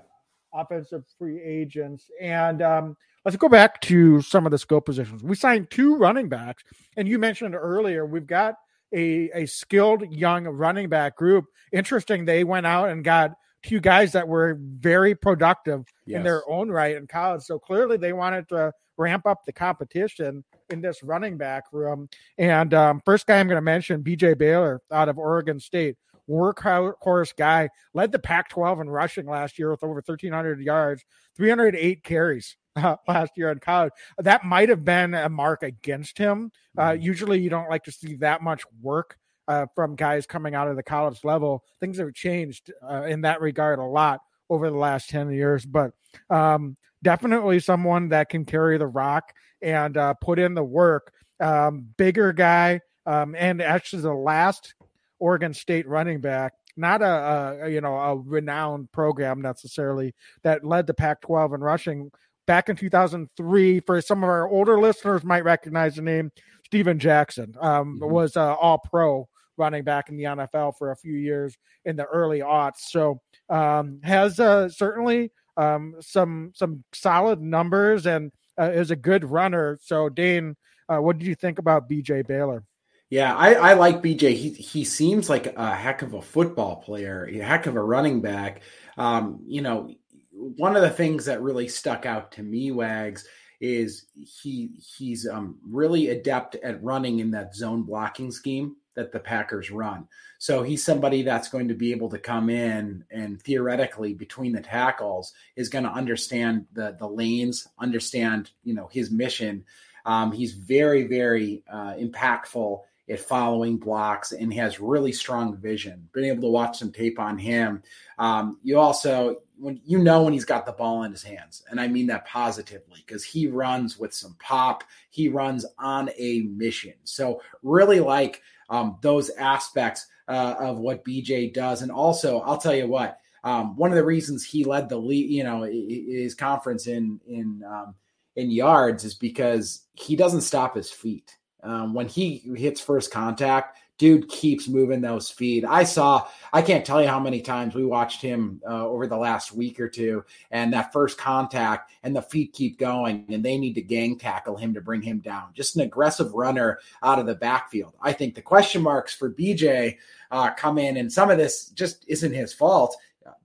[0.53, 2.09] offensive free agents.
[2.21, 5.23] And um, let's go back to some of the skill positions.
[5.23, 6.63] We signed two running backs.
[6.97, 8.55] And you mentioned earlier, we've got
[8.93, 11.47] a, a skilled young running back group.
[11.73, 13.33] Interesting, they went out and got
[13.67, 16.19] two guys that were very productive yes.
[16.19, 17.43] in their own right in college.
[17.43, 22.09] So clearly they wanted to ramp up the competition in this running back room.
[22.39, 25.97] And um, first guy I'm going to mention, BJ Baylor out of Oregon State.
[26.29, 31.05] Workhorse guy led the Pac 12 in rushing last year with over 1,300 yards,
[31.37, 33.93] 308 carries uh, last year in college.
[34.19, 36.51] That might have been a mark against him.
[36.77, 37.03] Uh, mm-hmm.
[37.03, 39.17] usually, you don't like to see that much work
[39.49, 41.65] uh, from guys coming out of the college level.
[41.81, 45.93] Things have changed uh, in that regard a lot over the last 10 years, but
[46.31, 49.33] um, definitely someone that can carry the rock
[49.63, 51.13] and uh, put in the work.
[51.39, 54.75] Um, bigger guy, um, and actually the last
[55.19, 60.87] Oregon State running back, not a, a, you know a renowned program necessarily that led
[60.87, 62.11] the Pac-12 in rushing
[62.47, 63.81] back in 2003.
[63.81, 66.33] For some of our older listeners, might recognize the name
[66.65, 68.11] Steven Jackson um, mm-hmm.
[68.11, 72.05] was uh, all pro running back in the NFL for a few years in the
[72.05, 72.81] early aughts.
[72.89, 79.25] So um, has uh, certainly um, some some solid numbers and uh, is a good
[79.25, 79.79] runner.
[79.83, 80.57] So Dane,
[80.89, 82.65] uh, what did you think about BJ Baylor?
[83.09, 84.35] Yeah, I, I like BJ.
[84.35, 88.21] He he seems like a heck of a football player, a heck of a running
[88.21, 88.63] back.
[88.97, 89.95] Um, you know,
[90.33, 93.25] one of the things that really stuck out to me, Wags,
[93.61, 99.21] is he he's um, really adept at running in that zone blocking scheme that the
[99.21, 100.09] Packers run.
[100.39, 104.61] So he's somebody that's going to be able to come in and theoretically between the
[104.61, 109.65] tackles is going to understand the the lanes, understand you know his mission.
[110.05, 116.09] Um, he's very very uh, impactful at following blocks and has really strong vision.
[116.13, 117.83] Been able to watch some tape on him.
[118.19, 121.81] Um, you also when you know when he's got the ball in his hands, and
[121.81, 124.85] I mean that positively because he runs with some pop.
[125.11, 126.95] He runs on a mission.
[127.05, 131.83] So really like um, those aspects uh, of what BJ does.
[131.83, 135.31] And also, I'll tell you what, um, one of the reasons he led the lead,
[135.31, 137.95] you know, his conference in in um,
[138.35, 141.37] in yards is because he doesn't stop his feet.
[141.63, 145.65] Um, when he hits first contact, dude keeps moving those feet.
[145.65, 149.17] I saw, I can't tell you how many times we watched him uh, over the
[149.17, 153.57] last week or two, and that first contact, and the feet keep going, and they
[153.57, 155.49] need to gang tackle him to bring him down.
[155.55, 157.95] Just an aggressive runner out of the backfield.
[158.01, 159.97] I think the question marks for BJ
[160.31, 162.97] uh, come in, and some of this just isn't his fault.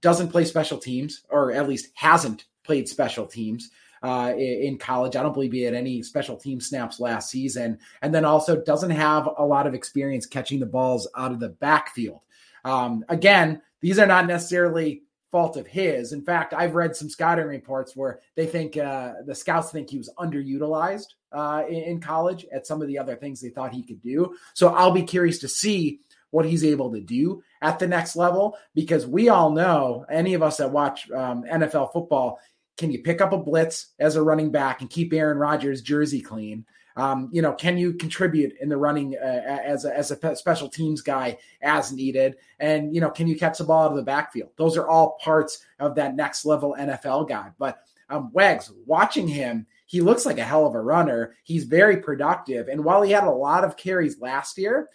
[0.02, 3.72] Doesn't play special teams, or at least hasn't played special teams
[4.04, 5.16] uh, in college.
[5.16, 7.80] I don't believe he had any special team snaps last season.
[8.02, 11.50] And then also doesn't have a lot of experience catching the balls out of the
[11.50, 12.22] backfield.
[12.66, 16.12] Um, again, these are not necessarily fault of his.
[16.12, 19.98] In fact, I've read some scouting reports where they think uh, the scouts think he
[19.98, 24.02] was underutilized uh, in, college at some of the other things they thought he could
[24.02, 24.36] do.
[24.54, 28.58] So I'll be curious to see what he's able to do at the next level
[28.76, 32.40] because we all know, any of us that watch um, NFL football,
[32.78, 36.22] can you pick up a blitz as a running back and keep Aaron Rodgers' jersey
[36.22, 36.66] clean?
[36.96, 40.70] Um, you know, can you contribute in the running uh, as a, as a special
[40.70, 42.36] teams guy as needed?
[42.60, 44.50] And you know, can you catch the ball out of the backfield?
[44.58, 47.52] Those are all parts of that next level NFL guy.
[47.58, 47.80] But
[48.10, 51.36] um, Wags, watching him, he looks like a hell of a runner.
[51.44, 54.90] He's very productive, and while he had a lot of carries last year,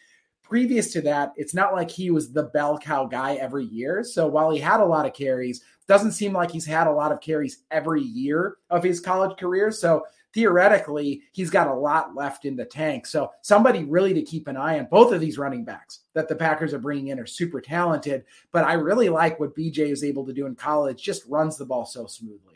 [0.48, 4.04] previous to that, it's not like he was the bell cow guy every year.
[4.04, 7.12] So while he had a lot of carries, doesn't seem like he's had a lot
[7.12, 9.70] of carries every year of his college career.
[9.70, 10.04] So
[10.35, 13.06] theoretically, he's got a lot left in the tank.
[13.06, 14.87] So somebody really to keep an eye on.
[14.90, 18.64] Both of these running backs that the Packers are bringing in are super talented, but
[18.64, 21.02] I really like what BJ is able to do in college.
[21.02, 22.55] Just runs the ball so smoothly.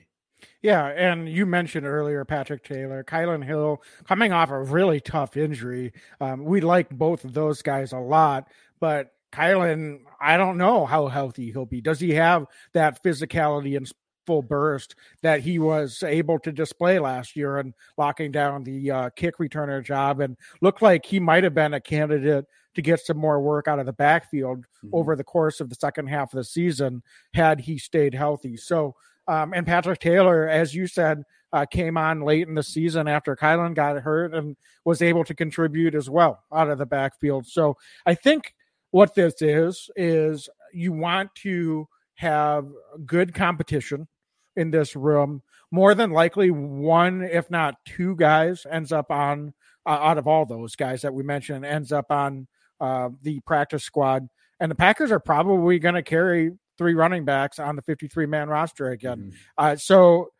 [0.63, 5.93] Yeah, and you mentioned earlier Patrick Taylor, Kylin Hill coming off a really tough injury.
[6.21, 11.07] Um, we like both of those guys a lot, but Kylin, I don't know how
[11.07, 11.81] healthy he'll be.
[11.81, 13.91] Does he have that physicality and
[14.27, 19.11] full burst that he was able to display last year and locking down the uh,
[19.17, 22.45] kick returner job and looked like he might have been a candidate
[22.75, 24.91] to get some more work out of the backfield mm-hmm.
[24.93, 27.03] over the course of the second half of the season
[27.35, 28.57] had he stayed healthy.
[28.57, 28.95] So
[29.31, 33.37] um, and Patrick Taylor, as you said, uh, came on late in the season after
[33.37, 37.47] Kylin got hurt and was able to contribute as well out of the backfield.
[37.47, 38.57] So I think
[38.91, 42.67] what this is is you want to have
[43.07, 44.09] good competition
[44.57, 45.43] in this room.
[45.71, 49.55] More than likely, one, if not two guys, ends up on
[49.87, 52.49] uh, out of all those guys that we mentioned, ends up on
[52.81, 54.29] uh, the practice squad.
[54.59, 58.49] And the Packers are probably going to carry three running backs on the 53 man
[58.49, 59.19] roster again.
[59.19, 59.31] Mm-hmm.
[59.59, 60.31] Uh, so,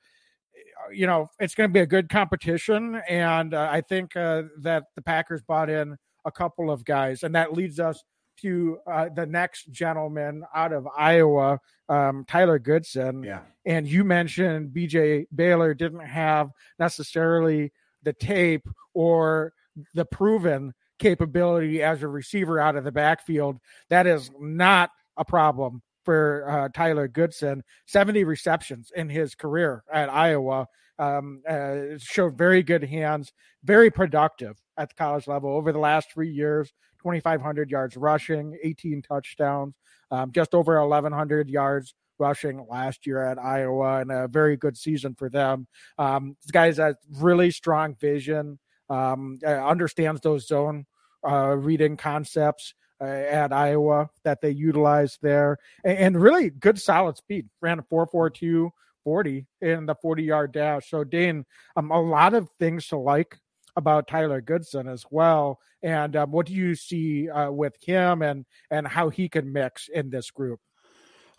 [0.91, 3.03] you know, it's going to be a good competition.
[3.07, 7.25] And uh, I think uh, that the Packers bought in a couple of guys.
[7.25, 8.03] And that leads us
[8.41, 13.23] to uh, the next gentleman out of Iowa, um, Tyler Goodson.
[13.23, 13.41] Yeah.
[13.67, 16.49] And you mentioned BJ Baylor didn't have
[16.79, 17.71] necessarily
[18.03, 19.53] the tape or
[19.93, 23.59] the proven capability as a receiver out of the backfield.
[23.91, 30.09] That is not a problem for uh, Tyler Goodson, 70 receptions in his career at
[30.09, 30.67] Iowa.
[30.99, 33.33] Um, uh, showed very good hands,
[33.65, 36.73] very productive at the college level over the last three years.
[37.03, 39.75] 2,500 yards rushing, 18 touchdowns,
[40.11, 45.15] um, just over 1,100 yards rushing last year at Iowa, and a very good season
[45.15, 45.67] for them.
[45.99, 48.59] Um, this guy's a really strong vision,
[48.91, 50.85] um, uh, understands those zone
[51.27, 57.49] uh, reading concepts at Iowa that they utilized there, and, and, really good solid speed.
[57.61, 58.73] Ran a four four two
[59.05, 60.91] 40 in the 40 yard dash.
[60.91, 61.45] So Dane,
[61.77, 63.39] um, a lot of things to like
[63.77, 65.59] about Tyler Goodson as well.
[65.83, 69.89] And um, what do you see uh, with him and and how he can mix
[69.89, 70.61] in this group?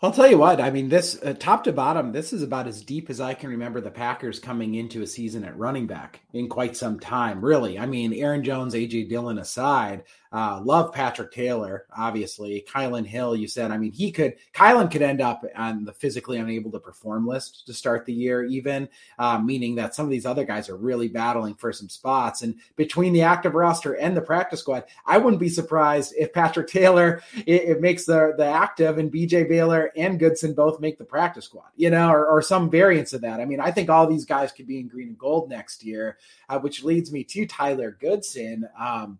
[0.04, 0.60] I'll tell you what.
[0.60, 3.50] I mean, this uh, top to bottom, this is about as deep as I can
[3.50, 7.44] remember the Packers coming into a season at running back in quite some time.
[7.44, 10.02] Really, I mean, Aaron Jones, AJ Dillon aside,
[10.32, 12.64] uh, love Patrick Taylor, obviously.
[12.66, 13.70] Kylin Hill, you said.
[13.70, 14.36] I mean, he could.
[14.54, 18.44] Kylin could end up on the physically unable to perform list to start the year,
[18.44, 22.42] even uh, meaning that some of these other guys are really battling for some spots.
[22.42, 26.68] And between the active roster and the practice squad, I wouldn't be surprised if Patrick
[26.68, 31.04] Taylor it, it makes the the active and BJ Baylor and Goodson both make the
[31.04, 33.40] practice squad, you know, or, or some variants of that.
[33.40, 36.18] I mean, I think all these guys could be in green and gold next year,
[36.48, 38.66] uh, which leads me to Tyler Goodson.
[38.78, 39.18] Um,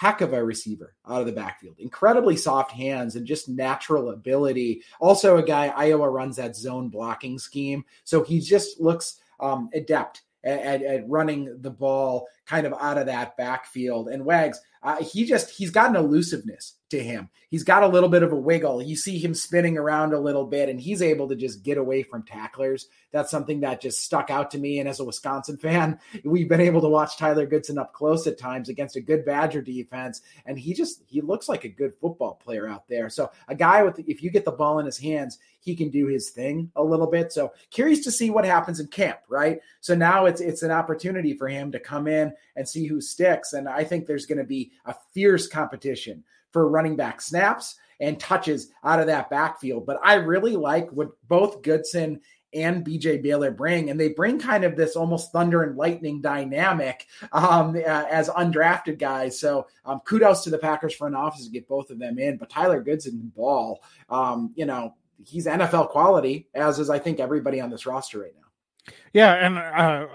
[0.00, 1.76] heck of a receiver out of the backfield.
[1.78, 4.80] Incredibly soft hands and just natural ability.
[4.98, 10.22] Also, a guy Iowa runs that zone blocking scheme, so he just looks um, adept
[10.42, 14.08] at, at, running the ball kind of out of that backfield.
[14.08, 17.28] And Wags, uh, he just he's got an elusiveness to him.
[17.48, 18.82] He's got a little bit of a wiggle.
[18.82, 22.02] You see him spinning around a little bit, and he's able to just get away
[22.02, 22.88] from tacklers.
[23.12, 24.78] That's something that just stuck out to me.
[24.78, 28.38] And as a Wisconsin fan, we've been able to watch Tyler Goodson up close at
[28.38, 32.34] times against a good Badger defense, and he just he looks like a good football
[32.34, 33.10] player out there.
[33.10, 36.06] So a guy with if you get the ball in his hands, he can do
[36.06, 37.32] his thing a little bit.
[37.32, 39.60] So curious to see what happens in camp, right?
[39.80, 43.52] So now it's it's an opportunity for him to come in and see who sticks.
[43.52, 48.18] And I think there's going to be a fierce competition for running back snaps and
[48.18, 49.86] touches out of that backfield.
[49.86, 52.20] But I really like what both Goodson
[52.52, 57.06] and BJ Baylor bring, and they bring kind of this almost thunder and lightning dynamic
[57.32, 59.38] um, as undrafted guys.
[59.38, 62.36] So um, kudos to the Packers front office to get both of them in.
[62.36, 67.60] But Tyler Goodson ball, um, you know, he's NFL quality, as is I think everybody
[67.60, 68.92] on this roster right now.
[69.12, 70.06] Yeah, and uh,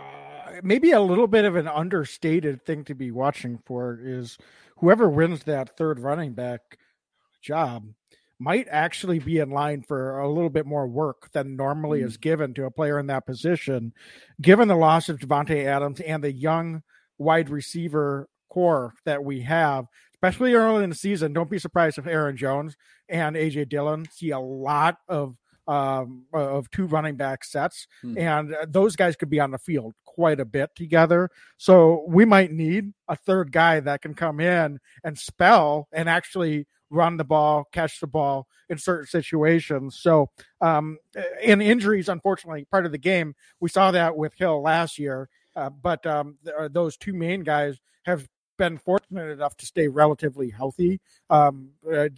[0.63, 4.37] maybe a little bit of an understated thing to be watching for is
[4.77, 6.61] whoever wins that third running back
[7.41, 7.85] job
[8.39, 12.05] might actually be in line for a little bit more work than normally mm.
[12.05, 13.93] is given to a player in that position,
[14.41, 16.81] given the loss of Davante Adams and the young
[17.17, 21.33] wide receiver corps that we have, especially early in the season.
[21.33, 22.75] Don't be surprised if Aaron Jones
[23.07, 25.35] and AJ Dillon see a lot of
[25.67, 28.17] um, of two running back sets, hmm.
[28.17, 31.29] and uh, those guys could be on the field quite a bit together.
[31.57, 36.67] So we might need a third guy that can come in and spell and actually
[36.89, 39.97] run the ball, catch the ball in certain situations.
[39.99, 40.29] So,
[40.61, 40.97] um,
[41.41, 45.29] in injuries, unfortunately, part of the game, we saw that with Hill last year.
[45.55, 50.49] Uh, but um, th- those two main guys have been fortunate enough to stay relatively
[50.49, 50.99] healthy.
[51.29, 52.09] Um, uh,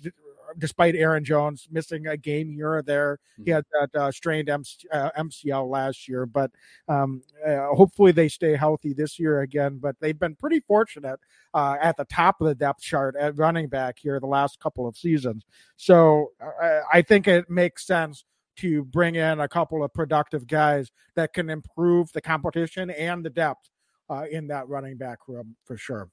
[0.57, 3.19] despite Aaron Jones missing a game here or there.
[3.37, 3.51] He mm-hmm.
[3.53, 6.51] had that uh, strained MC, uh, MCL last year, but
[6.87, 9.79] um, uh, hopefully they stay healthy this year again.
[9.81, 11.19] But they've been pretty fortunate
[11.53, 14.87] uh, at the top of the depth chart at running back here the last couple
[14.87, 15.45] of seasons.
[15.75, 18.25] So uh, I think it makes sense
[18.57, 23.29] to bring in a couple of productive guys that can improve the competition and the
[23.29, 23.69] depth
[24.09, 26.09] uh, in that running back room for sure.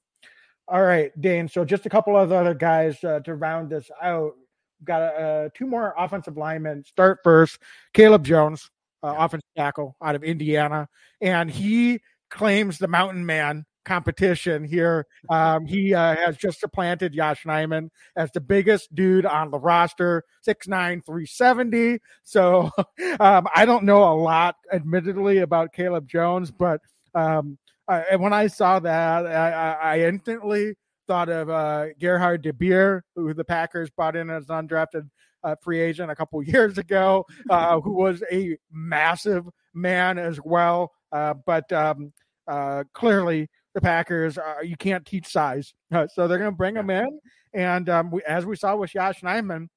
[0.67, 1.47] All right, Dane.
[1.47, 4.33] So just a couple of other guys uh, to round this out.
[4.79, 6.83] We've got uh, two more offensive linemen.
[6.85, 7.59] Start first,
[7.93, 8.71] Caleb Jones,
[9.03, 10.87] uh, offensive tackle out of Indiana,
[11.21, 11.99] and he
[12.31, 15.05] claims the Mountain Man competition here.
[15.27, 20.23] Um, he uh, has just supplanted Yosh Nijman as the biggest dude on the roster,
[20.47, 21.99] 6'9", 370.
[22.23, 22.69] So
[23.19, 26.79] um, I don't know a lot, admittedly, about Caleb Jones, but
[27.15, 27.57] um,
[27.87, 30.75] uh, and when I saw that, I, I instantly
[31.07, 35.07] thought of uh, Gerhard DeBeer, who the Packers brought in as an undrafted
[35.43, 40.91] uh, free agent a couple years ago, uh, who was a massive man as well.
[41.11, 42.11] Uh, but um,
[42.47, 45.73] uh, clearly, the Packers, uh, you can't teach size,
[46.13, 47.19] so they're going to bring him in.
[47.53, 49.67] And um, we, as we saw with Yosh Nijman,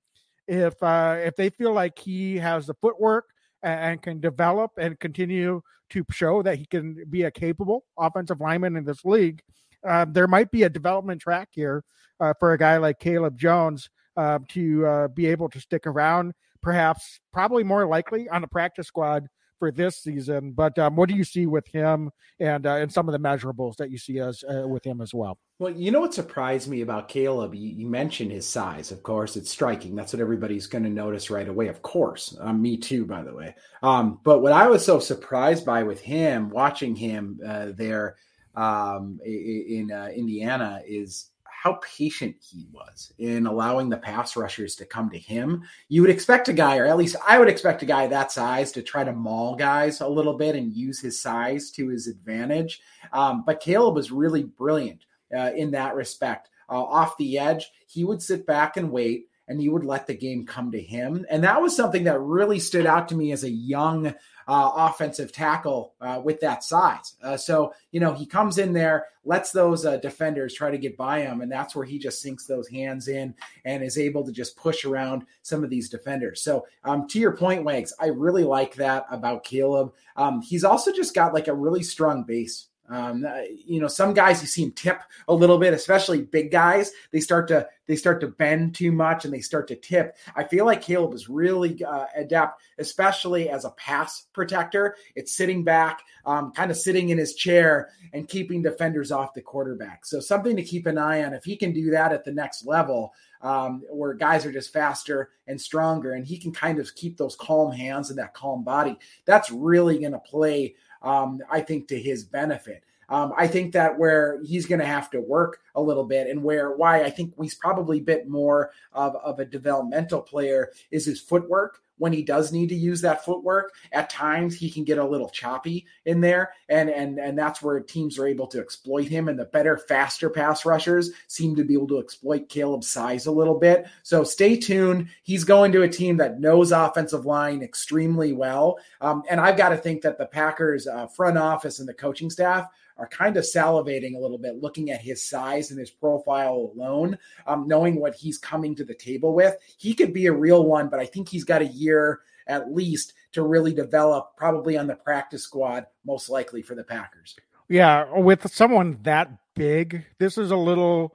[0.46, 3.26] if if they feel like he has the footwork
[3.62, 8.76] and, can develop and continue to show that he can be a capable offensive lineman
[8.76, 9.40] in this league,
[9.86, 11.84] uh, there might be a development track here
[12.20, 16.32] uh, for a guy like Caleb Jones uh, to be able to stick around,
[16.62, 19.28] perhaps, probably more likely on the practice squad
[19.58, 20.52] for this season.
[20.52, 23.76] But um, what do you see with him and uh, and some of the measurables
[23.76, 25.38] that you see as uh, with him as well?
[25.60, 27.52] Well, you know what surprised me about Caleb?
[27.52, 28.92] You, you mentioned his size.
[28.92, 29.96] Of course, it's striking.
[29.96, 31.66] That's what everybody's going to notice right away.
[31.66, 33.56] Of course, um, me too, by the way.
[33.82, 38.16] Um, but what I was so surprised by with him, watching him uh, there
[38.54, 44.86] um, in uh, Indiana, is how patient he was in allowing the pass rushers to
[44.86, 45.64] come to him.
[45.88, 48.70] You would expect a guy, or at least I would expect a guy that size
[48.72, 52.80] to try to maul guys a little bit and use his size to his advantage.
[53.12, 55.04] Um, but Caleb was really brilliant
[55.36, 56.50] uh, in that respect.
[56.70, 60.14] Uh, off the edge, he would sit back and wait and he would let the
[60.14, 61.24] game come to him.
[61.30, 64.14] And that was something that really stood out to me as a young
[64.48, 67.14] uh, offensive tackle uh, with that size.
[67.22, 70.96] Uh, so, you know, he comes in there, lets those uh, defenders try to get
[70.96, 74.32] by him, and that's where he just sinks those hands in and is able to
[74.32, 76.40] just push around some of these defenders.
[76.42, 79.92] So, um, to your point, Wags, I really like that about Caleb.
[80.16, 84.14] Um, he's also just got like a really strong base um, uh, you know, some
[84.14, 86.92] guys you see him tip a little bit, especially big guys.
[87.12, 90.16] They start to they start to bend too much and they start to tip.
[90.36, 94.94] I feel like Caleb is really uh, adept, especially as a pass protector.
[95.14, 99.40] It's sitting back, um, kind of sitting in his chair and keeping defenders off the
[99.40, 100.04] quarterback.
[100.04, 101.32] So something to keep an eye on.
[101.32, 105.30] If he can do that at the next level, um, where guys are just faster
[105.46, 108.98] and stronger, and he can kind of keep those calm hands and that calm body,
[109.24, 112.84] that's really going to play um, I think to his benefit.
[113.10, 116.42] Um, I think that where he's going to have to work a little bit and
[116.42, 121.06] where why I think he's probably a bit more of, of a developmental player is
[121.06, 123.74] his footwork when he does need to use that footwork.
[123.92, 127.78] At times he can get a little choppy in there, and and and that's where
[127.80, 129.28] teams are able to exploit him.
[129.28, 133.32] And the better, faster pass rushers seem to be able to exploit Caleb's size a
[133.32, 133.86] little bit.
[134.02, 135.08] So stay tuned.
[135.22, 139.70] He's going to a team that knows offensive line extremely well, um, and I've got
[139.70, 142.68] to think that the Packers uh, front office and the coaching staff
[142.98, 147.16] are kind of salivating a little bit looking at his size and his profile alone,
[147.46, 149.56] um, knowing what he's coming to the table with.
[149.76, 153.12] He could be a real one, but I think he's got a year at least
[153.32, 157.36] to really develop, probably on the practice squad, most likely for the Packers.
[157.68, 161.14] Yeah, with someone that big, this is a little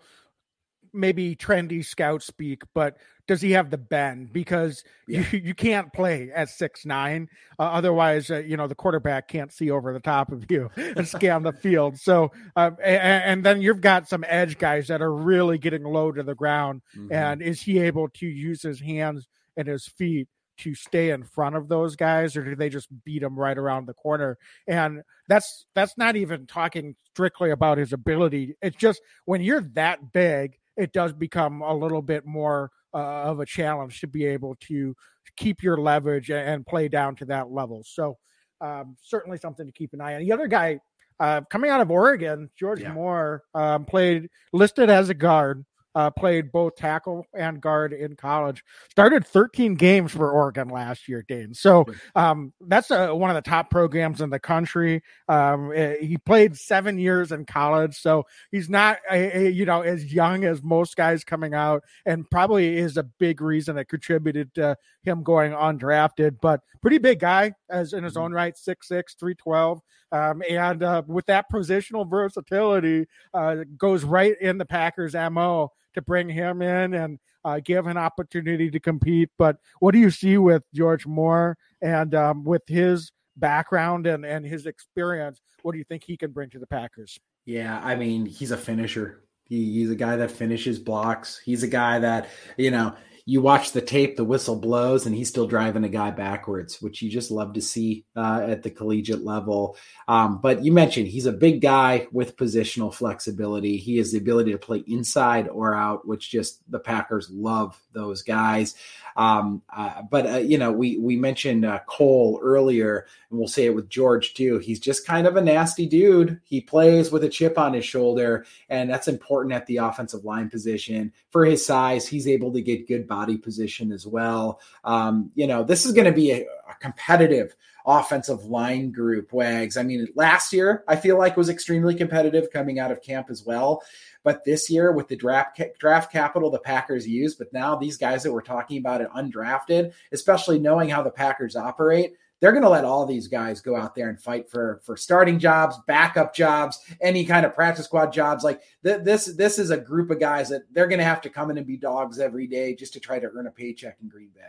[0.94, 2.98] maybe trendy scout speak, but
[3.28, 4.34] does he have the bend?
[4.34, 5.24] Because yeah.
[5.32, 7.28] you, you can't play at six nine,
[7.60, 11.08] uh, otherwise, uh, you know the quarterback can't see over the top of you and
[11.08, 11.98] scan the field.
[12.00, 16.12] So, uh, and, and, then you've got some edge guys that are really getting low
[16.12, 16.82] to the ground.
[16.98, 17.14] Mm-hmm.
[17.14, 20.28] And is he able to use his hands and his feet?
[20.56, 23.88] to stay in front of those guys or do they just beat them right around
[23.88, 29.42] the corner and that's that's not even talking strictly about his ability it's just when
[29.42, 34.08] you're that big it does become a little bit more uh, of a challenge to
[34.08, 34.96] be able to
[35.36, 37.84] keep your leverage and play down to that level.
[37.86, 38.18] So
[38.62, 40.22] um, certainly something to keep an eye on.
[40.22, 40.80] The other guy
[41.20, 42.94] uh, coming out of Oregon, George yeah.
[42.94, 45.66] Moore, um, played listed as a guard
[45.96, 48.64] uh, played both tackle and guard in college.
[48.90, 51.54] Started 13 games for Oregon last year, Dane.
[51.54, 51.86] So
[52.16, 55.04] um, that's a, one of the top programs in the country.
[55.28, 59.82] Um, eh, he played seven years in college, so he's not a, a, you know
[59.82, 64.54] as young as most guys coming out, and probably is a big reason that contributed
[64.56, 66.38] to him going undrafted.
[66.42, 68.24] But pretty big guy as in his mm-hmm.
[68.24, 68.90] own right, 6'6",
[69.20, 69.82] 312.
[70.14, 76.02] Um, and uh, with that positional versatility, uh, goes right in the Packers' mo to
[76.02, 79.30] bring him in and uh, give an opportunity to compete.
[79.38, 84.46] But what do you see with George Moore and um, with his background and, and
[84.46, 85.42] his experience?
[85.64, 87.20] What do you think he can bring to the Packers?
[87.46, 89.24] Yeah, I mean, he's a finisher.
[89.46, 91.42] He, he's a guy that finishes blocks.
[91.44, 92.96] He's a guy that, you know,
[93.26, 97.02] you watch the tape, the whistle blows, and he's still driving a guy backwards, which
[97.02, 99.78] you just love to see uh, at the collegiate level.
[100.10, 103.78] Um, but you mentioned he's a big guy with positional flexibility.
[103.78, 108.24] He has the ability to play inside or out, which just the Packers love those
[108.24, 108.76] guys.
[109.16, 113.66] Um, uh, but uh, you know, we we mentioned uh, Cole earlier, and we'll say
[113.66, 114.58] it with George too.
[114.58, 116.42] He's just kind of a nasty dude.
[116.44, 120.50] He plays with a chip on his shoulder, and that's important at the offensive line
[120.50, 121.14] position.
[121.30, 124.60] For his size, he's able to get good body position as well.
[124.84, 127.56] Um, you know, this is going to be a, a competitive
[127.86, 129.78] offensive line group wags.
[129.78, 133.46] I mean, last year I feel like was extremely competitive coming out of camp as
[133.46, 133.84] well.
[134.24, 138.24] But this year, with the draft draft capital the Packers use, but now these guys
[138.24, 142.70] that we're talking about it undrafted, especially knowing how the Packers operate, they're going to
[142.70, 146.78] let all these guys go out there and fight for for starting jobs, backup jobs,
[147.00, 148.44] any kind of practice squad jobs.
[148.44, 151.30] Like th- this, this is a group of guys that they're going to have to
[151.30, 154.10] come in and be dogs every day just to try to earn a paycheck in
[154.10, 154.42] Green Bay.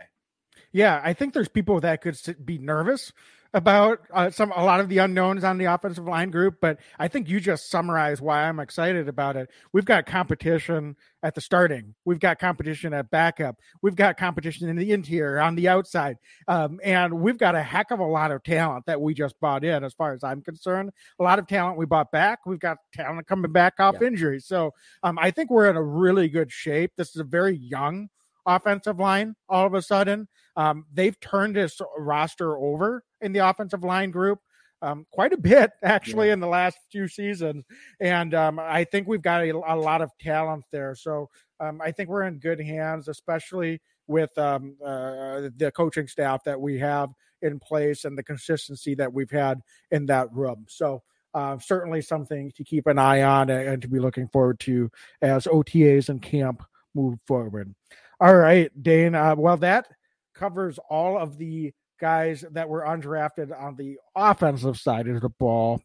[0.75, 3.13] Yeah, I think there's people that could be nervous
[3.53, 7.07] about uh, some a lot of the unknowns on the offensive line group, but I
[7.07, 9.49] think you just summarized why I'm excited about it.
[9.71, 14.75] We've got competition at the starting, we've got competition at backup, we've got competition in
[14.75, 16.17] the interior, on the outside,
[16.49, 19.63] um, and we've got a heck of a lot of talent that we just bought
[19.63, 19.81] in.
[19.85, 22.39] As far as I'm concerned, a lot of talent we bought back.
[22.45, 24.07] We've got talent coming back off yeah.
[24.07, 24.73] injury, so
[25.03, 26.91] um, I think we're in a really good shape.
[26.97, 28.09] This is a very young
[28.45, 30.27] offensive line all of a sudden.
[30.55, 34.39] Um, they've turned this roster over in the offensive line group
[34.81, 36.33] um, quite a bit actually yeah.
[36.33, 37.65] in the last few seasons,
[37.99, 40.95] and um, I think we've got a, a, lot of talent there.
[40.95, 41.29] So
[41.59, 46.59] um, I think we're in good hands, especially with um, uh, the coaching staff that
[46.59, 47.09] we have
[47.41, 50.65] in place and the consistency that we've had in that room.
[50.69, 51.03] So.
[51.33, 54.89] Uh, certainly something to keep an eye on and, and to be looking forward to
[55.21, 57.75] as OTAs and camp move forward.
[58.19, 59.15] All right, Dane.
[59.15, 59.87] Uh, well, that
[60.33, 65.81] covers all of the guys that were undrafted on the offensive side of the ball.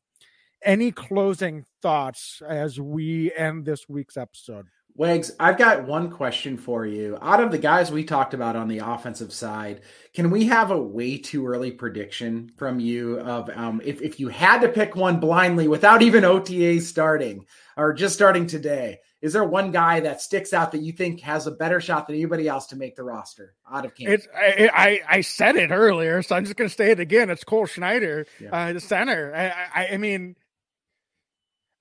[0.63, 4.67] Any closing thoughts as we end this week's episode?
[4.95, 7.17] Wags, I've got one question for you.
[7.23, 9.81] Out of the guys we talked about on the offensive side,
[10.15, 14.29] can we have a way too early prediction from you of um, if, if you
[14.29, 18.99] had to pick one blindly without even OTA starting or just starting today?
[19.23, 22.17] Is there one guy that sticks out that you think has a better shot than
[22.17, 24.23] anybody else to make the roster out of camp?
[24.35, 27.29] I, I, I said it earlier, so I'm just going to say it again.
[27.29, 28.49] It's Cole Schneider, yeah.
[28.51, 29.35] uh, the center.
[29.35, 30.37] I, I, I mean,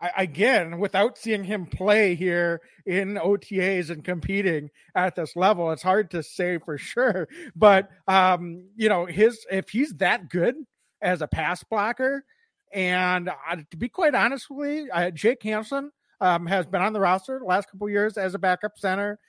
[0.02, 5.84] I, again, without seeing him play here in OTAs and competing at this level, it's
[5.84, 7.30] hard to say for sure.
[7.56, 10.56] But um, you know, his if he's that good
[11.02, 12.26] as a pass blocker,
[12.74, 15.92] and uh, to be quite honest with you, uh, Jake Hanson
[16.22, 19.20] um, has been on the roster the last couple years as a backup center,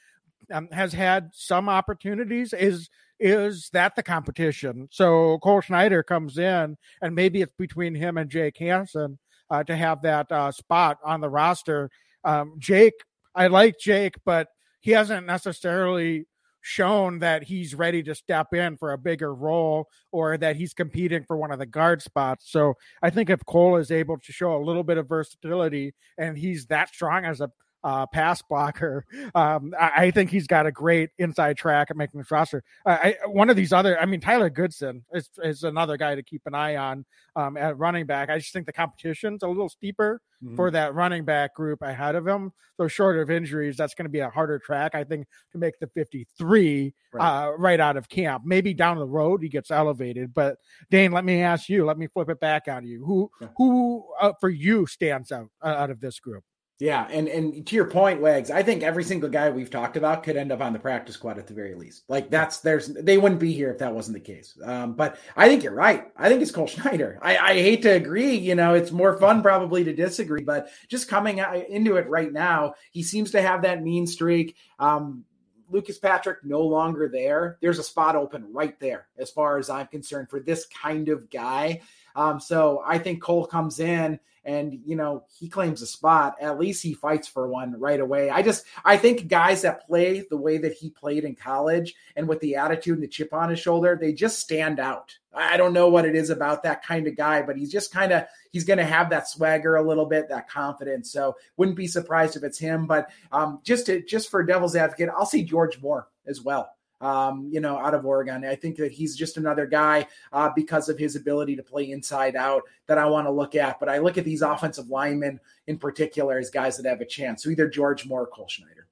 [0.53, 2.53] um, has had some opportunities.
[2.53, 2.88] Is
[3.18, 4.88] is that the competition?
[4.91, 9.18] So Cole Schneider comes in, and maybe it's between him and Jake Hanson
[9.51, 11.91] uh, to have that uh, spot on the roster.
[12.24, 12.95] Um, Jake,
[13.34, 14.49] I like Jake, but
[14.80, 16.26] he hasn't necessarily
[16.61, 21.24] shown that he's ready to step in for a bigger role or that he's competing
[21.24, 22.50] for one of the guard spots.
[22.50, 26.36] So I think if Cole is able to show a little bit of versatility and
[26.36, 27.50] he's that strong as a
[27.83, 29.05] uh, pass blocker.
[29.35, 32.62] Um, I, I, think he's got a great inside track at making this roster.
[32.85, 36.22] Uh, I, one of these other, I mean, Tyler Goodson is, is another guy to
[36.22, 37.05] keep an eye on
[37.37, 38.28] um, at running back.
[38.28, 40.57] I just think the competition's a little steeper mm-hmm.
[40.57, 42.53] for that running back group ahead of him.
[42.76, 45.78] So short of injuries, that's going to be a harder track, I think, to make
[45.78, 47.22] the 53 right.
[47.22, 48.45] Uh, right out of camp.
[48.45, 50.35] Maybe down the road he gets elevated.
[50.35, 50.57] But
[50.91, 53.05] Dane, let me ask you, let me flip it back on you.
[53.05, 53.49] Who, yeah.
[53.57, 56.43] who uh, for you stands out uh, out of this group?
[56.81, 60.22] Yeah, and and to your point, Wags, I think every single guy we've talked about
[60.22, 62.05] could end up on the practice squad at the very least.
[62.09, 64.59] Like that's there's they wouldn't be here if that wasn't the case.
[64.64, 66.11] Um, but I think you're right.
[66.16, 67.18] I think it's Cole Schneider.
[67.20, 68.35] I, I hate to agree.
[68.35, 72.72] You know, it's more fun probably to disagree, but just coming into it right now,
[72.93, 74.57] he seems to have that mean streak.
[74.78, 75.24] Um,
[75.68, 77.59] Lucas Patrick no longer there.
[77.61, 81.28] There's a spot open right there, as far as I'm concerned, for this kind of
[81.28, 81.83] guy.
[82.16, 86.36] Um, so I think Cole comes in and you know he claims a spot.
[86.41, 88.30] At least he fights for one right away.
[88.30, 92.28] I just i think guys that play the way that he played in college and
[92.28, 95.14] with the attitude and the chip on his shoulder they just stand out.
[95.32, 98.12] I don't know what it is about that kind of guy but he's just kind
[98.12, 101.12] of he's going to have that swagger a little bit that confidence.
[101.12, 102.86] So wouldn't be surprised if it's him.
[102.86, 106.70] But um, just to just for devil's advocate i'll see george moore as well
[107.01, 108.44] um, you know, out of Oregon.
[108.44, 112.36] I think that he's just another guy uh, because of his ability to play inside
[112.36, 113.80] out that I want to look at.
[113.80, 117.42] But I look at these offensive linemen in particular as guys that have a chance.
[117.42, 118.86] So either George Moore or Cole Schneider.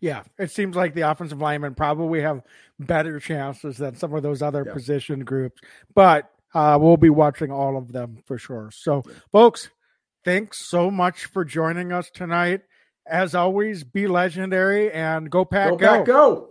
[0.00, 2.42] Yeah, it seems like the offensive linemen probably have
[2.78, 4.72] better chances than some of those other yeah.
[4.72, 5.60] position groups.
[5.94, 8.70] But uh, we'll be watching all of them for sure.
[8.72, 9.14] So, yeah.
[9.32, 9.70] folks,
[10.24, 12.62] thanks so much for joining us tonight.
[13.06, 15.76] As always, be legendary and go pack go.
[15.78, 16.50] Pack, go.